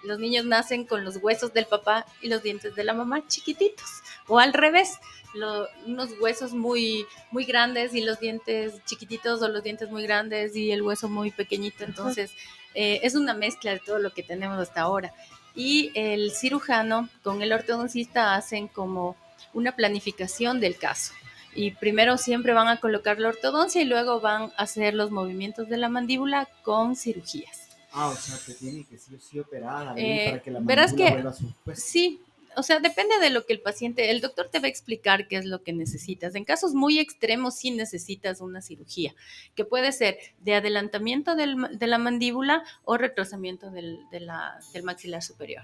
[0.08, 3.86] los niños nacen con los huesos del papá y los dientes de la mamá chiquititos,
[4.26, 4.98] o al revés,
[5.34, 10.56] lo- unos huesos muy, muy grandes y los dientes chiquititos o los dientes muy grandes
[10.56, 11.84] y el hueso muy pequeñito.
[11.84, 12.32] Entonces,
[12.74, 15.12] eh, es una mezcla de todo lo que tenemos hasta ahora.
[15.54, 19.16] Y el cirujano con el ortodoncista hacen como
[19.52, 21.12] una planificación del caso.
[21.54, 25.68] Y primero siempre van a colocar la ortodoncia y luego van a hacer los movimientos
[25.68, 27.67] de la mandíbula con cirugías.
[27.92, 30.60] Ah, o sea, te tiene que sí o sí operar ahí Eh, para que la
[30.60, 31.84] verás mandíbula que- vuelva a su puesto.
[31.86, 32.20] Sí,
[32.56, 35.36] o sea, depende de lo que el paciente, el doctor te va a explicar qué
[35.36, 36.34] es lo que necesitas.
[36.34, 39.14] En casos muy extremos sí necesitas una cirugía,
[39.54, 44.82] que puede ser de adelantamiento del de la mandíbula o retrasamiento del, de la- del
[44.82, 45.62] maxilar superior.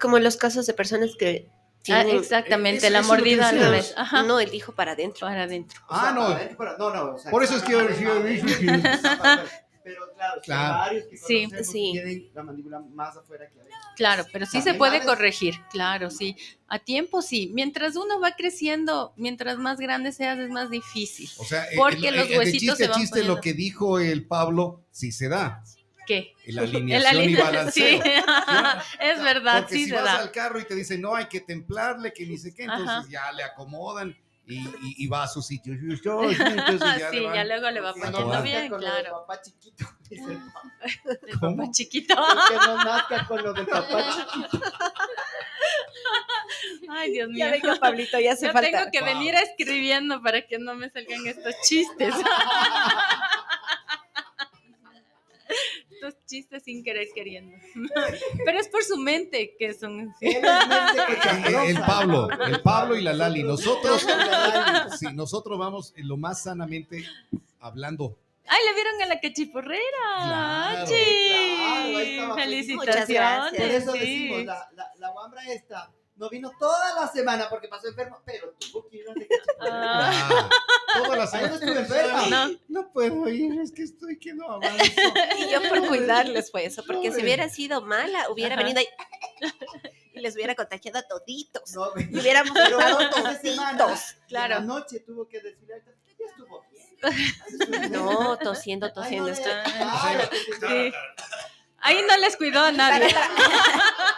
[0.00, 2.16] Como en los casos de personas que Ah, tienen...
[2.16, 3.70] exactamente, eso- la mordida al decía.
[3.70, 3.94] revés.
[3.96, 5.26] Ajá, No, el hijo para adentro.
[5.26, 5.78] para adentro.
[5.88, 6.56] O sea, Ah, no.
[6.56, 7.80] para- no, no, o sea, Por eso es que yo-
[9.84, 10.78] Pero claro, sí, Claro.
[10.78, 11.88] varios que Sí, conocemos sí.
[11.92, 13.78] tienen la mandíbula más afuera que adentro.
[13.96, 16.36] Claro, pero sí se puede corregir, claro, sí.
[16.66, 17.50] A tiempo sí.
[17.54, 21.28] Mientras uno va creciendo, mientras más grande seas, es más difícil.
[21.36, 23.34] O sea, eh, Porque el- los el- de huesitos chiste se van chiste poniendo.
[23.36, 25.62] lo que dijo el Pablo sí se da.
[26.06, 26.32] ¿Qué?
[26.46, 28.02] La El alineación y aline- balanceo.
[28.02, 28.10] Sí,
[29.00, 30.18] es verdad, Porque sí si se vas da.
[30.18, 33.06] al carro y te dicen, no, hay que templarle, que ni sé qué, entonces Ajá.
[33.08, 35.72] ya le acomodan y, y- y va a su sitio.
[35.80, 39.12] Entonces ya sí, ya luego le va poniendo bien, con lo claro.
[39.26, 40.62] papá chiquito, dice el papá.
[41.26, 41.56] El ¿Cómo?
[41.56, 42.14] papá chiquito.
[42.48, 44.60] que no nazca con lo del papá chiquito.
[46.90, 47.38] Ay, Dios mío.
[47.46, 48.70] Ya venga, Pablito, ya hace Yo falta.
[48.70, 49.08] tengo que Wow.
[49.08, 52.14] venir escribiendo para que no me salgan estos chistes.
[55.90, 57.56] estos chistes sin querer queriendo.
[58.44, 60.26] Pero es por su mente que son así.
[61.46, 63.44] El, el Pablo, el Pablo y la Lali.
[63.44, 64.96] Nosotros, la Lali.
[64.98, 67.04] sí, nosotros vamos lo más sanamente
[67.60, 68.16] hablando.
[68.46, 69.80] ¡Ay, le vieron a la cachiporrera!
[70.24, 70.86] Claro.
[70.86, 72.16] ¡Sí!
[72.16, 73.60] Claro, ¡Felicitaciones!
[73.60, 77.88] Por eso decimos, la, la, la guambra esta no vino toda la semana porque pasó
[77.88, 79.14] enfermo, pero tuvo que ir a
[79.60, 80.10] Ah.
[80.30, 81.54] Ah, toda la semana.
[81.54, 82.26] estuve enferma.
[82.28, 82.58] No.
[82.68, 84.84] No puedo ir, es que estoy que no avanzo.
[85.38, 88.62] Y yo por cuidarles fue eso, porque si hubiera sido mala, hubiera Ajá.
[88.62, 88.88] venido ahí
[90.14, 91.72] y les hubiera contagiado a toditos.
[91.74, 94.00] No, Y hubiéramos pero estado esa semana, toditos.
[94.28, 94.56] Claro.
[94.58, 95.76] en la noche tuvo que decir, ya
[96.26, 97.92] estuvo bien.
[97.92, 99.26] No, tosiendo, tosiendo.
[99.26, 99.48] Ay, esto.
[99.48, 99.62] no,
[100.02, 100.96] ay, ay, Sí.
[101.86, 103.12] Ahí no les cuidó a nadie.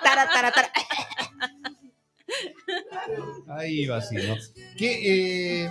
[0.05, 0.71] Tara, tara, tara.
[3.49, 4.35] Ahí va así, ¿no?
[4.77, 5.71] Que eh,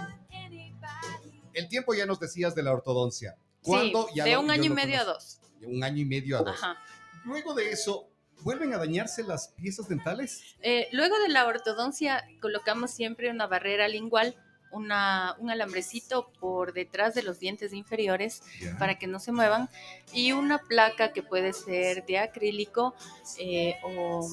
[1.53, 3.35] el tiempo ya nos decías de la ortodoncia.
[3.63, 4.07] ¿Cuándo?
[4.09, 5.39] Sí, Ya de lo- un año y medio a dos.
[5.59, 6.55] De un año y medio a dos.
[6.55, 6.77] Ajá.
[7.25, 8.07] Luego de eso,
[8.41, 10.55] ¿vuelven a dañarse las piezas dentales?
[10.61, 14.35] Eh, luego de la ortodoncia colocamos siempre una barrera lingual,
[14.71, 18.43] una, un alambrecito por detrás de los dientes inferiores
[18.77, 19.69] para que no se muevan
[20.11, 22.93] y una placa que puede ser de acrílico
[23.39, 24.27] eh, o,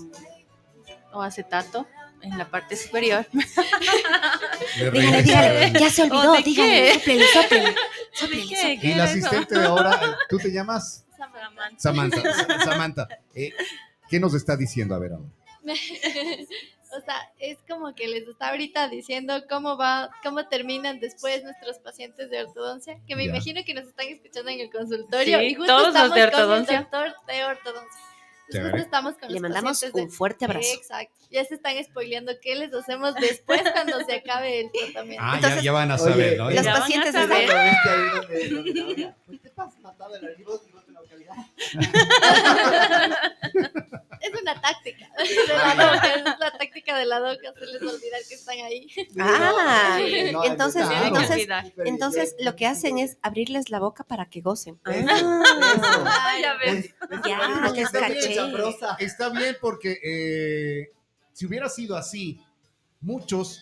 [1.13, 1.87] o acetato
[2.23, 3.27] en la parte superior.
[4.79, 6.93] Le Dígale, dígale, ya se ¿O olvidó, dígale.
[8.33, 11.05] Y ¿Qué la asistente de ahora, eh, ¿tú te llamas?
[11.17, 11.79] Samantha.
[11.79, 12.23] Samantha.
[12.35, 13.53] Sa- Samantha, eh,
[14.09, 14.95] ¿qué nos está diciendo?
[14.95, 15.25] A ver, ahora.
[15.65, 21.79] o sea, es como que les está ahorita diciendo cómo va, cómo terminan después nuestros
[21.79, 23.31] pacientes de ortodoncia, que me Ya.
[23.31, 26.21] imagino que nos están escuchando en el consultorio Sí, y justo todos los estamos de
[26.21, 26.81] con el ortodoncia.
[26.81, 28.01] doctor de ortodoncia.
[28.51, 30.69] Justo estamos con Le los mandamos pacientes de- un fuerte abrazo.
[30.75, 31.15] Exacto.
[31.31, 35.23] Ya se están spoileando qué les hacemos después cuando se acabe el tratamiento.
[35.25, 36.51] Ah, ya, Entonces, ya van a Oye, saber, ¿no?
[36.51, 37.49] Los Ya van a pacientes saber.
[37.49, 40.37] donde la olla, ¿por qué te has matado el
[44.23, 48.21] Es una táctica de la doca, es la táctica de la doca, se les olvidar
[48.29, 48.87] que están ahí.
[49.19, 49.99] Ah.
[50.33, 51.49] No, entonces, entonces,
[51.85, 54.79] entonces lo que hacen es abrirles la boca para que gocen.
[54.85, 56.95] Ah, ya ves.
[57.27, 58.35] Ya, Porque les está bien caché.
[59.01, 60.93] Está bien porque eh,
[61.33, 62.41] si hubiera sido así,
[63.01, 63.61] muchos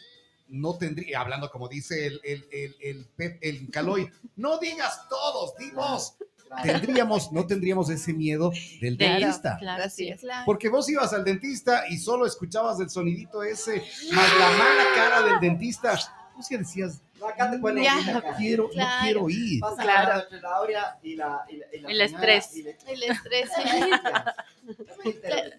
[0.48, 5.56] no tendrían, hablando como dice el, el, el, el, Pep- el Caloy, no digas todos,
[5.56, 6.16] di vos.
[6.62, 9.56] Tendríamos, no tendríamos ese miedo del De- dentista.
[9.58, 10.10] Claro, sí.
[10.10, 10.42] Así Claro.
[10.46, 13.82] Porque vos ibas al dentista y solo escuchabas el sonidito ese,
[14.12, 15.98] más la mala cara del dentista.
[16.36, 17.96] Vos ya decías, No, acá te ponen Ya.
[18.38, 19.60] quiero, no quiero ir.
[19.60, 20.08] Pasa Claro.
[20.16, 22.56] la- entre la Aurea y la, y la, y la El estrés.
[22.56, 23.50] y le- El estrés.
[25.22, 25.50] Claro.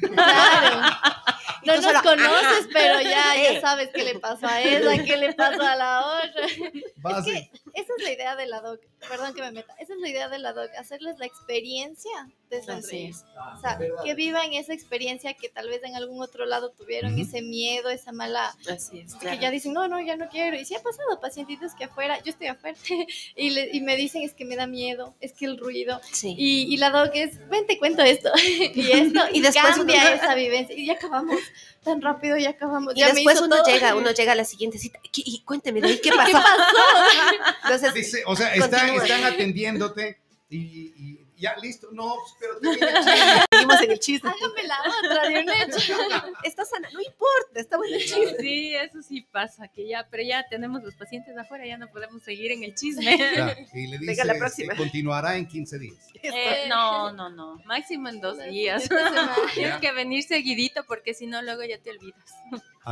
[0.00, 0.80] Claro.
[1.64, 2.68] No nos solo, conoces, ajá.
[2.72, 3.54] pero ya, Eh.
[3.54, 6.46] ya sabes qué le pasó a esa, qué le pasó a la otra.
[6.96, 8.80] Vas que esa es la idea de la doc.
[9.08, 9.74] Perdón que me meta.
[9.78, 13.24] Esa es la idea de la doc, hacerles la experiencia es.
[13.56, 17.22] O sea, que vivan esa experiencia que tal vez en algún otro lado tuvieron, Ujú.
[17.22, 19.40] ese miedo, esa mala, Así es, que claro.
[19.40, 20.58] ya dicen, no, no, ya no quiero.
[20.58, 22.76] Y sí ha pasado pacientitos que afuera, yo estoy afuera,
[23.36, 26.00] y, le- y me dicen, es que me da miedo, es que el ruido.
[26.12, 26.34] Sí.
[26.38, 28.30] Y, y la doc es, ven, te cuento esto,
[28.74, 30.76] y esto, y, Y después cambia uno- esa vivencia.
[30.76, 31.38] Y ya acabamos
[31.82, 32.94] tan rápido, ya acabamos.
[32.96, 33.66] Y ya después uno todo.
[33.66, 34.98] llega, uno llega a la siguiente cita.
[35.12, 36.38] ¿qué- y cuénteme de ahí qué pasó.
[37.64, 40.18] Entonces, Dice, o sea, están, están atendiéndote
[40.50, 40.56] y,
[40.96, 41.13] y
[41.44, 41.88] ya listo.
[41.92, 44.30] No, pues, pero te seguimos en el chisme.
[44.30, 45.94] Hágame la otra de un hecho.
[46.42, 48.36] Está sana, no importa, estamos en el chisme.
[48.40, 52.22] Sí, eso sí pasa, que ya, pero ya tenemos los pacientes afuera, ya no podemos
[52.22, 53.16] seguir en el chisme.
[53.16, 54.72] Claro, y le dice, Venga, la próxima.
[54.72, 55.96] este, continuará en 15 días.
[56.26, 58.88] Eh, no, no, no, máximo en dos días.
[59.54, 62.30] Tienes que venir seguidito porque si no luego ya te olvidas.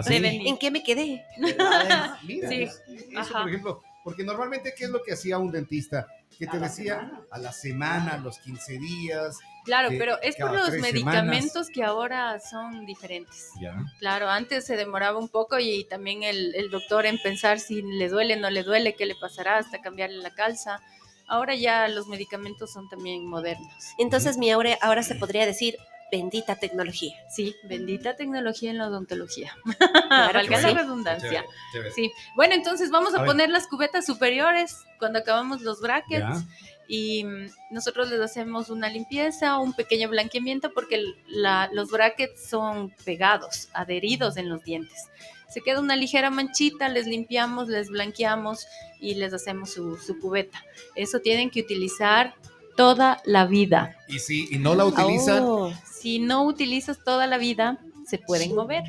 [0.07, 0.47] De venir.
[0.49, 1.25] ¿En qué me quedé?
[1.39, 2.63] Mira, Sí.
[2.65, 2.79] eso,
[3.17, 3.41] Ajá.
[3.41, 6.07] por ejemplo, porque normalmente, ¿qué es lo que hacía un dentista?
[6.39, 7.21] Que te A decía semana.
[7.31, 9.39] a la semana, a los 15 días.
[9.65, 13.51] Claro, que pero es por los medicamentos que ahora son diferentes.
[13.61, 13.77] Ya.
[14.01, 18.09] Claro, antes se demoraba un poco y también el, el doctor en pensar si le
[18.09, 20.81] duele, no le duele, qué le pasará hasta cambiarle la calza.
[21.29, 23.73] Ahora ya los medicamentos son también modernos.
[23.99, 25.77] Entonces, mi ahora, ahora se podría decir
[26.13, 27.15] bendita tecnología.
[27.29, 29.57] Sí, bendita tecnología en la odontología.
[30.09, 30.75] Claro Valga que la sí.
[30.75, 31.45] redundancia.
[31.95, 32.13] Sí.
[32.37, 33.29] Bueno, entonces vamos A a, ver.
[33.31, 36.21] poner las cubetas superiores cuando acabamos los brackets.
[36.21, 36.45] Ya.
[36.87, 42.91] y mm, nosotros les hacemos una limpieza, un pequeño blanqueamiento porque la- los brackets son
[43.05, 44.99] pegados, adheridos en los dientes.
[45.49, 48.67] Se queda una ligera manchita, les limpiamos, les blanqueamos
[49.01, 50.63] y les hacemos su, su cubeta.
[50.95, 52.35] Eso tienen que utilizar
[52.77, 53.97] toda la vida.
[54.09, 58.55] Y si y no la utilizan, Oh, Si no utilizas toda la vida, se pueden
[58.55, 58.85] mover.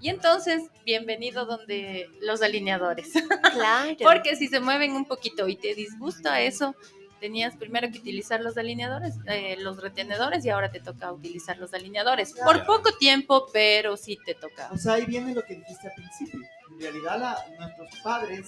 [0.00, 3.12] Y entonces, bienvenido donde los alineadores.
[3.52, 3.96] claro.
[4.02, 6.74] Porque si se mueven un poquito y te disgusta eso,
[7.20, 11.72] tenías primero que utilizar los alineadores, eh, los retenedores y ahora te toca utilizar los
[11.72, 12.32] alineadores.
[12.44, 14.68] Por poco tiempo, pero sí te toca.
[14.72, 16.40] O sea, ahí viene lo que dijiste al principio.
[16.72, 18.46] En realidad, la- nuestros padres,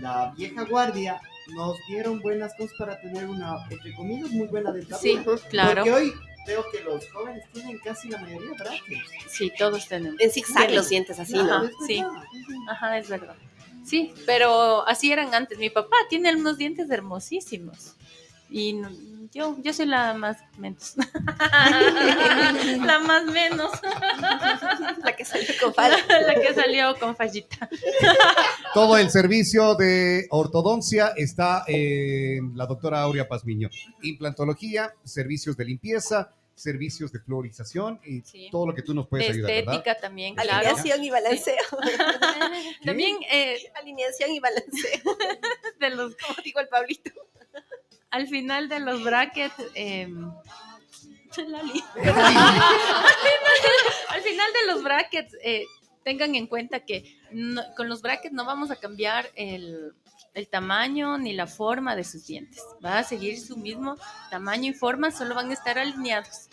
[0.00, 5.00] la vieja guardia, nos dieron buenas cosas para tener una, entre comillas, muy buena dentadura.
[5.00, 5.18] Sí,
[5.50, 5.84] claro.
[5.84, 6.12] Porque hoy
[6.46, 9.10] veo que los jóvenes tienen casi la mayoría brackets.
[9.28, 10.20] Sí, todos tenemos.
[10.20, 11.68] En zigzag los dientes así, ¿no?
[11.86, 12.02] Sí.
[12.68, 13.34] Ajá, es verdad.
[13.84, 15.58] Sí, pero así eran antes.
[15.58, 17.94] Mi papá tiene unos dientes hermosísimos.
[18.50, 18.80] Y
[19.32, 20.94] yo, yo soy la más menos.
[22.84, 23.70] la más menos.
[25.02, 25.96] La que salió con falda.
[26.26, 27.68] la que salió con fallita.
[28.74, 33.70] todo el servicio de ortodoncia está en la doctora Aurea Pazmiño.
[34.02, 38.48] Implantología, servicios de limpieza, servicios de fluorización y Sí.
[38.50, 39.74] todo lo que tú nos puedes de ayudar, ¿verdad?
[39.74, 40.68] estética también, claro.
[40.68, 41.56] Alineación y balanceo.
[42.84, 45.00] También eh, Alineación y balanceo.
[45.80, 47.10] de los, Como digo el Pablito.
[48.12, 50.06] Al final de los brackets, eh,
[51.48, 51.82] Lali.
[54.08, 55.64] al final de los brackets, eh,
[56.04, 59.92] tengan en cuenta que no- con los brackets no vamos a cambiar el,
[60.34, 62.60] el tamaño ni la forma de sus dientes.
[62.84, 63.96] Va a seguir su mismo
[64.30, 66.48] tamaño y forma, solo van a estar alineados.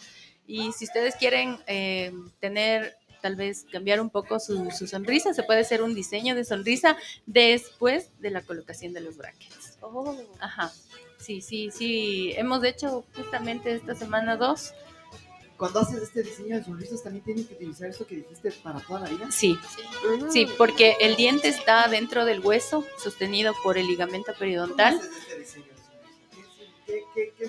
[0.47, 5.43] Y si ustedes quieren eh, tener, tal vez cambiar un poco su, su sonrisa, se
[5.43, 6.95] puede hacer un diseño de sonrisa
[7.25, 9.77] después de la colocación de los brackets.
[9.81, 10.17] Oh.
[10.39, 10.71] Ajá.
[11.19, 12.33] Sí, sí, sí.
[12.37, 14.73] Hemos hecho justamente esta semana dos.
[15.57, 19.01] Cuando haces este diseño de sonrisas, también tienes que utilizar esto que dijiste para toda
[19.01, 19.29] la vida.
[19.29, 19.57] Sí,
[20.21, 20.31] Mm.
[20.31, 24.95] sí, porque el diente está dentro del hueso, sostenido por el ligamento ¿Cómo periodontal.
[24.97, 26.73] haces este diseño de sonrisas?
[26.85, 27.47] ¿Qué, qué, qué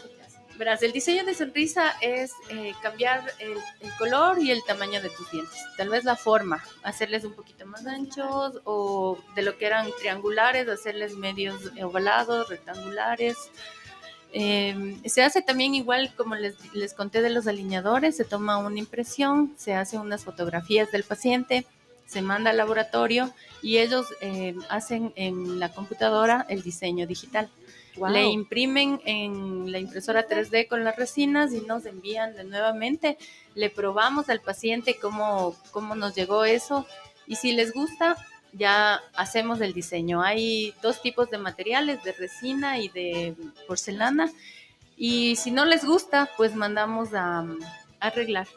[0.61, 3.57] Verás, el diseño de sonrisa es eh, cambiar el,
[3.97, 5.59] color y el tamaño de tus dientes.
[5.79, 10.69] Tal vez la forma, hacerles un poquito más anchos o de lo que eran triangulares,
[10.69, 13.39] hacerles medios ovalados, rectangulares.
[14.35, 18.79] Eh, se hace también igual como les, les conté de los alineadores, se toma una
[18.79, 21.65] impresión, se hace unas fotografías del paciente,
[22.05, 27.49] se manda al laboratorio y ellos eh, hacen en la computadora el diseño digital.
[27.97, 28.13] Guau.
[28.13, 33.19] Le imprimen en la impresora 3D con las resinas y nos envían de nuevamente.
[33.55, 36.87] Le probamos al paciente cómo, cómo nos llegó eso
[37.27, 38.17] y si les gusta,
[38.53, 40.23] ya hacemos el diseño.
[40.23, 44.31] Hay dos tipos de materiales, de resina y de porcelana.
[44.97, 47.47] Y si no les gusta, pues mandamos a, a
[48.01, 48.49] arreglar,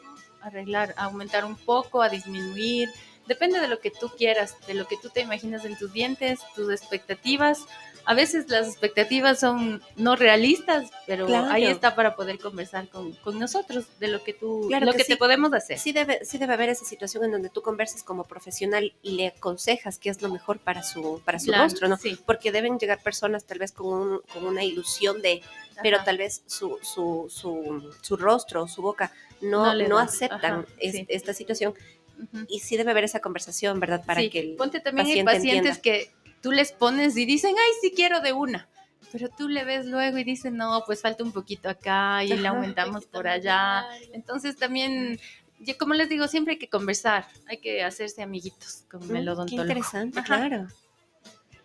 [0.42, 2.88] arreglar, a aumentar un poco, a disminuir.
[3.26, 6.40] Depende de lo que tú quieras, de lo que tú te imaginas en tus dientes,
[6.54, 7.60] tus expectativas.
[8.06, 11.50] A veces las expectativas son no realistas, pero Claro.
[11.50, 14.98] ahí está para poder conversar con, con nosotros de lo que tú, Claro lo que
[14.98, 15.12] que, sí.
[15.12, 15.78] te podemos hacer.
[15.78, 19.28] Sí debe, sí debe haber esa situación en donde tú conversas como profesional y le
[19.28, 21.96] aconsejas qué es lo mejor para su, para su Claro, rostro, ¿no?
[21.96, 22.18] Sí.
[22.26, 25.40] Porque deben llegar personas tal vez con, un- con una ilusión de,
[25.82, 26.04] pero Ajá.
[26.04, 31.06] tal vez su, su, su, su rostro, su boca, no, No no, aceptan sí.
[31.08, 31.74] esta situación.
[32.22, 32.46] Ujú.
[32.48, 34.04] Y sí debe haber esa conversación, ¿verdad?
[34.04, 35.82] Para Sí, que el Ponte también paciente hay pacientes entienda.
[35.82, 38.68] que tú les pones y dicen, ay, sí quiero de una.
[39.12, 42.34] Pero tú le ves luego y dicen, no, pues falta un poquito acá y le
[42.48, 42.48] Ajá.
[42.56, 43.84] aumentamos por allá.
[44.12, 45.20] Entonces también,
[45.60, 49.24] yo como les digo, siempre hay que conversar, hay que hacerse amiguitos con el Mm,
[49.24, 49.62] Qué odontólogo.
[49.62, 50.26] interesante, Ajá.
[50.26, 50.68] claro.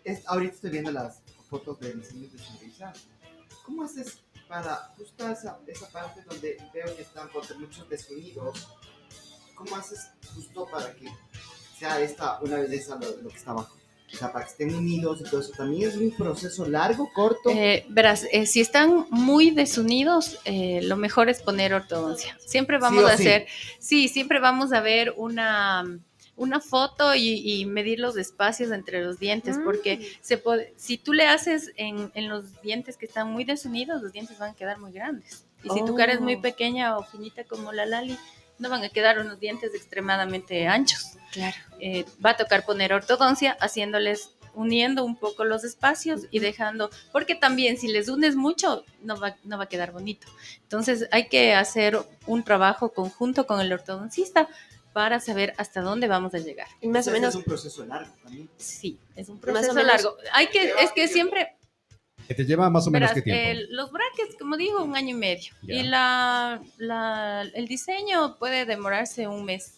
[0.04, 2.92] Es- ahorita estoy viendo las fotos de diseños de sonrisa.
[3.64, 8.68] ¿Cómo haces para justo esa, esa parte donde veo que están con muchos desunidos?
[9.62, 11.06] ¿Cómo haces justo para que
[11.78, 13.76] sea esta una belleza lo, lo que está abajo?
[14.12, 15.52] O sea, para que estén unidos y todo eso.
[15.56, 17.50] ¿También es un proceso largo, corto?
[17.50, 22.36] Eh, verás, eh, si están muy desunidos, eh, lo mejor es poner ortodoncia.
[22.44, 23.22] Siempre vamos o a sí.
[23.28, 23.46] hacer,
[23.78, 25.84] sí, siempre vamos a ver una,
[26.36, 29.64] una foto y, y medir los espacios entre los dientes, Mm.
[29.64, 34.00] porque se puede, si tú le haces en, en los dientes que están muy desunidos,
[34.02, 35.44] los dientes van a quedar muy grandes.
[35.62, 36.40] Y si tu cara es muy Oh.
[36.42, 38.18] pequeña o finita como la Lali,
[38.60, 41.56] no van a quedar unos dientes extremadamente anchos Claro.
[41.80, 47.36] eh, va a tocar poner ortodoncia haciéndoles uniendo un poco los espacios y dejando, porque
[47.36, 50.26] también si les unes mucho no va, no va a quedar bonito.
[50.62, 51.96] Entonces hay que hacer
[52.26, 54.48] un trabajo conjunto con el ortodoncista
[54.92, 56.66] para saber hasta dónde vamos a llegar.
[56.80, 58.50] Y más o menos, Es un proceso largo también.
[58.56, 60.16] Sí, es un Más o proceso menos- largo.
[60.32, 61.54] Hay que, es que siempre,
[62.30, 63.50] Que te lleva más o menos verás, qué tiempo.
[63.50, 65.52] el- los brackets, como digo, un año y medio.
[65.62, 65.74] Ya.
[65.74, 69.74] Y la, la- el diseño puede demorarse un mes.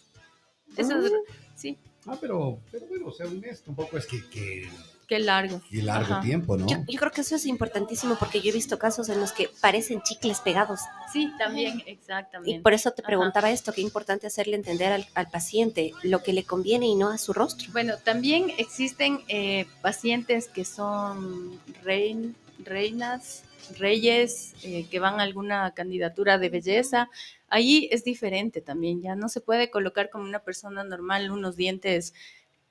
[0.77, 1.13] Eso es,
[1.57, 4.69] sí, Ah, pero, pero bueno, o sea, un mes tampoco es que, que,
[5.09, 5.63] qué largo.
[5.71, 6.21] que largo Ajá.
[6.23, 6.67] tiempo, ¿no?
[6.67, 9.49] yo, yo creo que eso es importantísimo porque yo he visto casos en los que
[9.63, 10.81] parecen chicles pegados.
[11.11, 12.61] Sí, también, Y exactamente.
[12.61, 13.07] por eso te Ajá.
[13.07, 17.09] preguntaba esto, qué importante hacerle entender al, al paciente lo que le conviene y no
[17.09, 17.71] a su rostro.
[17.73, 22.35] Bueno, también existen eh, pacientes que son rein-
[22.65, 23.45] reinas,
[23.79, 27.09] reyes, eh, que van a alguna candidatura de belleza.
[27.49, 32.15] Ahí es diferente también, ya no se puede colocar como una persona normal unos dientes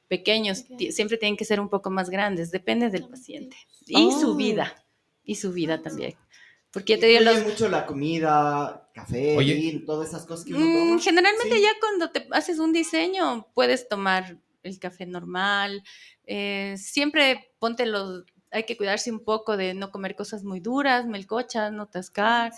[0.08, 3.56] pequeños, siempre tienen que ser un poco más grandes, depende del paciente.
[3.88, 4.20] Y Oh.
[4.20, 4.76] su vida,
[5.24, 6.16] y su vida también.
[6.72, 9.54] Porque te digo, los, mucho la comida, café, Oye.
[9.56, 11.02] vino, todas esas cosas que uno Mm, toma.
[11.02, 11.62] generalmente Sí.
[11.62, 15.84] ya cuando te haces un diseño puedes tomar el café normal.
[16.34, 21.06] eh, siempre ponte los, hay que cuidarse un poco de no comer cosas muy duras,
[21.06, 22.52] melcochas, no tascar.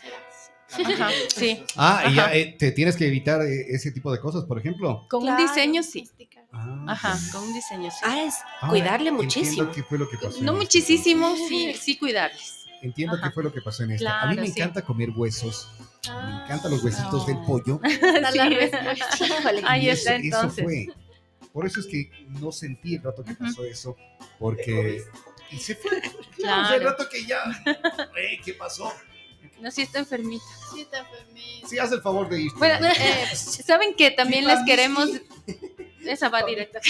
[0.72, 1.64] Ajá, sí.
[1.76, 5.06] Ah, y ya eh, te tienes que evitar eh, ese tipo de cosas, por ejemplo.
[5.10, 6.10] Con un diseño sí.
[6.52, 7.32] Ah, Ajá, ok.
[7.34, 7.98] con un diseño sí.
[8.04, 9.72] Ah, es Ah, cuidarle entiendo muchísimo.
[9.72, 12.66] qué fue lo que pasó No este muchísimo, sí, sí cuidarles.
[12.82, 13.28] Entiendo Ajá.
[13.28, 14.22] qué fue lo que pasó en esta.
[14.22, 14.60] a mí Claro, me sí.
[14.60, 15.70] encanta comer huesos.
[16.10, 16.38] Ah.
[16.40, 17.46] Me encantan los huesitos del No.
[17.46, 17.80] pollo.
[18.32, 18.40] Sí.
[19.66, 20.64] Ahí está eso, eso entonces.
[20.64, 20.88] fue.
[21.54, 22.10] Por eso es que
[22.42, 23.96] no sentí el rato que pasó eso.
[24.40, 25.04] Porque.
[25.54, 25.92] Y se fue.
[26.36, 26.76] Claro, Claro.
[26.76, 27.42] el rato que ya.
[28.44, 28.92] ¿Qué pasó?
[29.62, 30.44] No, sí está enfermita.
[30.74, 31.68] Sí, está enfermita.
[31.70, 32.58] Sí, haz el favor de irte.
[32.58, 35.10] Bueno, eh, saben que también les queremos.
[36.06, 36.82] Esa va directa.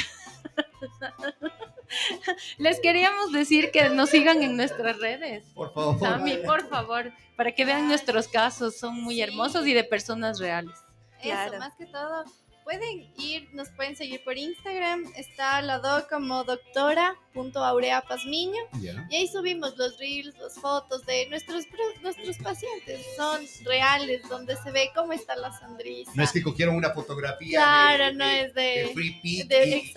[2.57, 5.43] Les queríamos decir que nos sigan en nuestras redes.
[5.53, 5.99] por favor.
[5.99, 9.21] Sami, por favor, para que vean nuestros casos, son muy Sí.
[9.21, 10.73] hermosos y de personas reales.
[11.21, 11.51] Claro.
[11.51, 12.23] Eso, más que todo,
[12.63, 15.03] pueden ir, nos pueden seguir por Instagram.
[15.15, 18.61] Está la doc como doctora.aureapasmiño.
[18.81, 19.07] Ya.
[19.09, 21.65] Y ahí subimos los reels, las fotos de nuestros,
[22.01, 23.05] nuestros pacientes.
[23.17, 26.11] Son reales, donde se ve cómo está la sonrisa.
[26.15, 27.59] No es que cogieron una fotografía.
[27.59, 28.87] Claro, de- no de- es de de...
[28.93, 29.93] free pick de- y-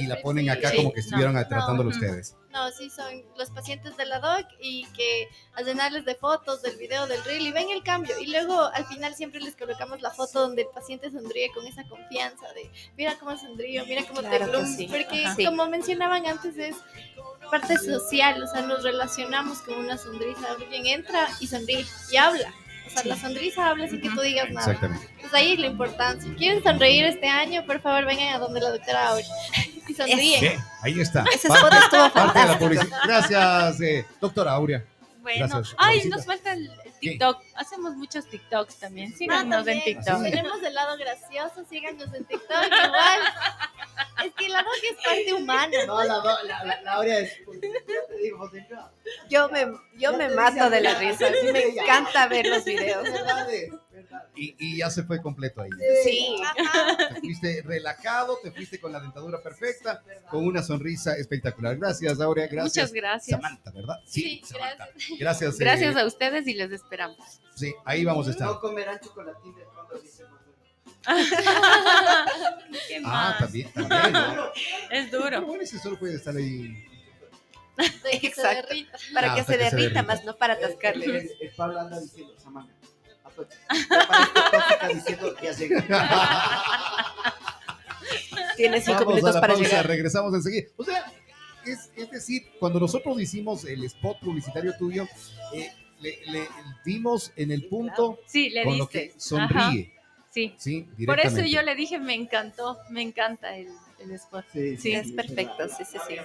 [0.00, 1.98] y, y la ponen acá Sí, como que no, estuvieran no, tratándolo ujú.
[1.98, 2.36] ustedes.
[2.52, 6.76] No, sí, son los pacientes de la doc y que al llenarles de fotos del
[6.78, 8.18] video del reel y ven el cambio.
[8.20, 11.84] Y luego al final siempre les colocamos la foto donde el paciente sonríe con esa
[11.84, 14.66] confianza de mira cómo sonrío, mira cómo Claro te bloom.
[14.66, 15.36] sí, Porque ajá.
[15.44, 16.76] Como mencionaban antes es
[17.52, 20.50] parte social, o sea, nos relacionamos con una sonrisa.
[20.50, 22.52] Alguien entra y sonríe y habla.
[22.86, 24.72] O sea, la sonrisa habla sin que tú digas nada.
[24.72, 25.08] Exactamente.
[25.20, 26.34] Pues ahí es la importancia.
[26.36, 27.64] ¿Quieren sonreír este año?
[27.64, 29.24] Por favor, vengan a donde la doctora Auri
[29.90, 30.40] y sonríen.
[30.40, 31.24] Bien, ahí está.
[31.32, 32.86] Ese Parte- estuvo parte de la.
[33.06, 34.84] Gracias, eh, doctora Aurea.
[35.22, 36.16] Bueno, Gracias, ay, Rosita.
[36.16, 36.70] nos falta el
[37.00, 37.42] TikTok.
[37.54, 39.10] Hacemos muchos TikToks también.
[39.12, 39.84] Ah, Síganos en también.
[39.84, 40.16] TikTok.
[40.24, 40.30] Sí.
[40.30, 43.20] Tenemos el lado gracioso, síganos en TikTok igual.
[44.24, 45.76] Es que la doc es parte humana.
[45.86, 47.32] No, la, la, la, la, la Aurea es.
[47.38, 48.90] Ya te digo, José, no.
[49.28, 49.66] Yo me,
[49.98, 51.26] yo me mato de la risa.
[51.52, 53.06] Me encanta ver los videos.
[54.34, 55.70] Y, y ya se fue completo ahí.
[56.04, 56.36] Sí.
[57.14, 61.76] Te fuiste relajado, te fuiste con la dentadura perfecta, con una sonrisa espectacular.
[61.76, 62.46] Gracias, Aurea.
[62.46, 62.76] Gracias.
[62.76, 63.40] Muchas gracias.
[63.40, 63.96] Samantha, ¿verdad?
[64.06, 64.88] Sí, Samantha.
[65.18, 65.54] Gracias.
[65.60, 67.18] eh, Gracias a ustedes y les esperamos.
[67.54, 68.46] Sí, ahí vamos a estar.
[68.48, 70.24] No comerán chocolatín de cuando dice
[72.88, 73.38] ¿Qué Ah, más?
[73.38, 74.12] también, también.
[74.12, 74.44] ¿no?
[74.90, 75.42] Es duro.
[75.46, 76.86] bueno, ese solo puede estar ahí.
[77.76, 78.66] De que se Exacto.
[78.68, 78.98] derrita.
[79.14, 80.02] Para Ah, que se que se derrita, derrita.
[80.02, 81.04] más no para El, atascarle.
[81.06, 82.74] el- el Pablo anda diciendo, Samantha,
[84.94, 85.34] diciendo.
[88.56, 89.86] Tiene cinco Vamos a minutos la para pausa, llegar.
[89.86, 90.68] regresamos enseguida.
[90.76, 91.12] O sea,
[91.64, 95.06] es, es decir, cuando nosotros hicimos el spot publicitario tuyo,
[95.54, 96.48] eh, le, le
[96.84, 99.92] dimos en el punto Sí, le con lo que sonríe.
[100.30, 100.54] Sí.
[100.58, 103.68] Sí, Por eso yo le dije, me encantó, me encanta el,
[103.98, 104.44] el spot.
[104.52, 106.16] Sí, es perfecto, sí, sí, sí.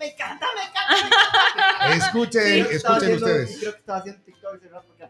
[0.00, 1.94] Me encanta, me encanta.
[1.94, 3.58] Escuchen, estaba escuchen haciendo- ustedes.
[3.60, 5.04] Creo que estaba haciendo TikTok ese rato, porque-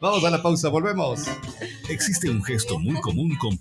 [0.00, 1.20] Vamos a la pausa, volvemos.
[1.88, 3.56] Existe un gesto muy común con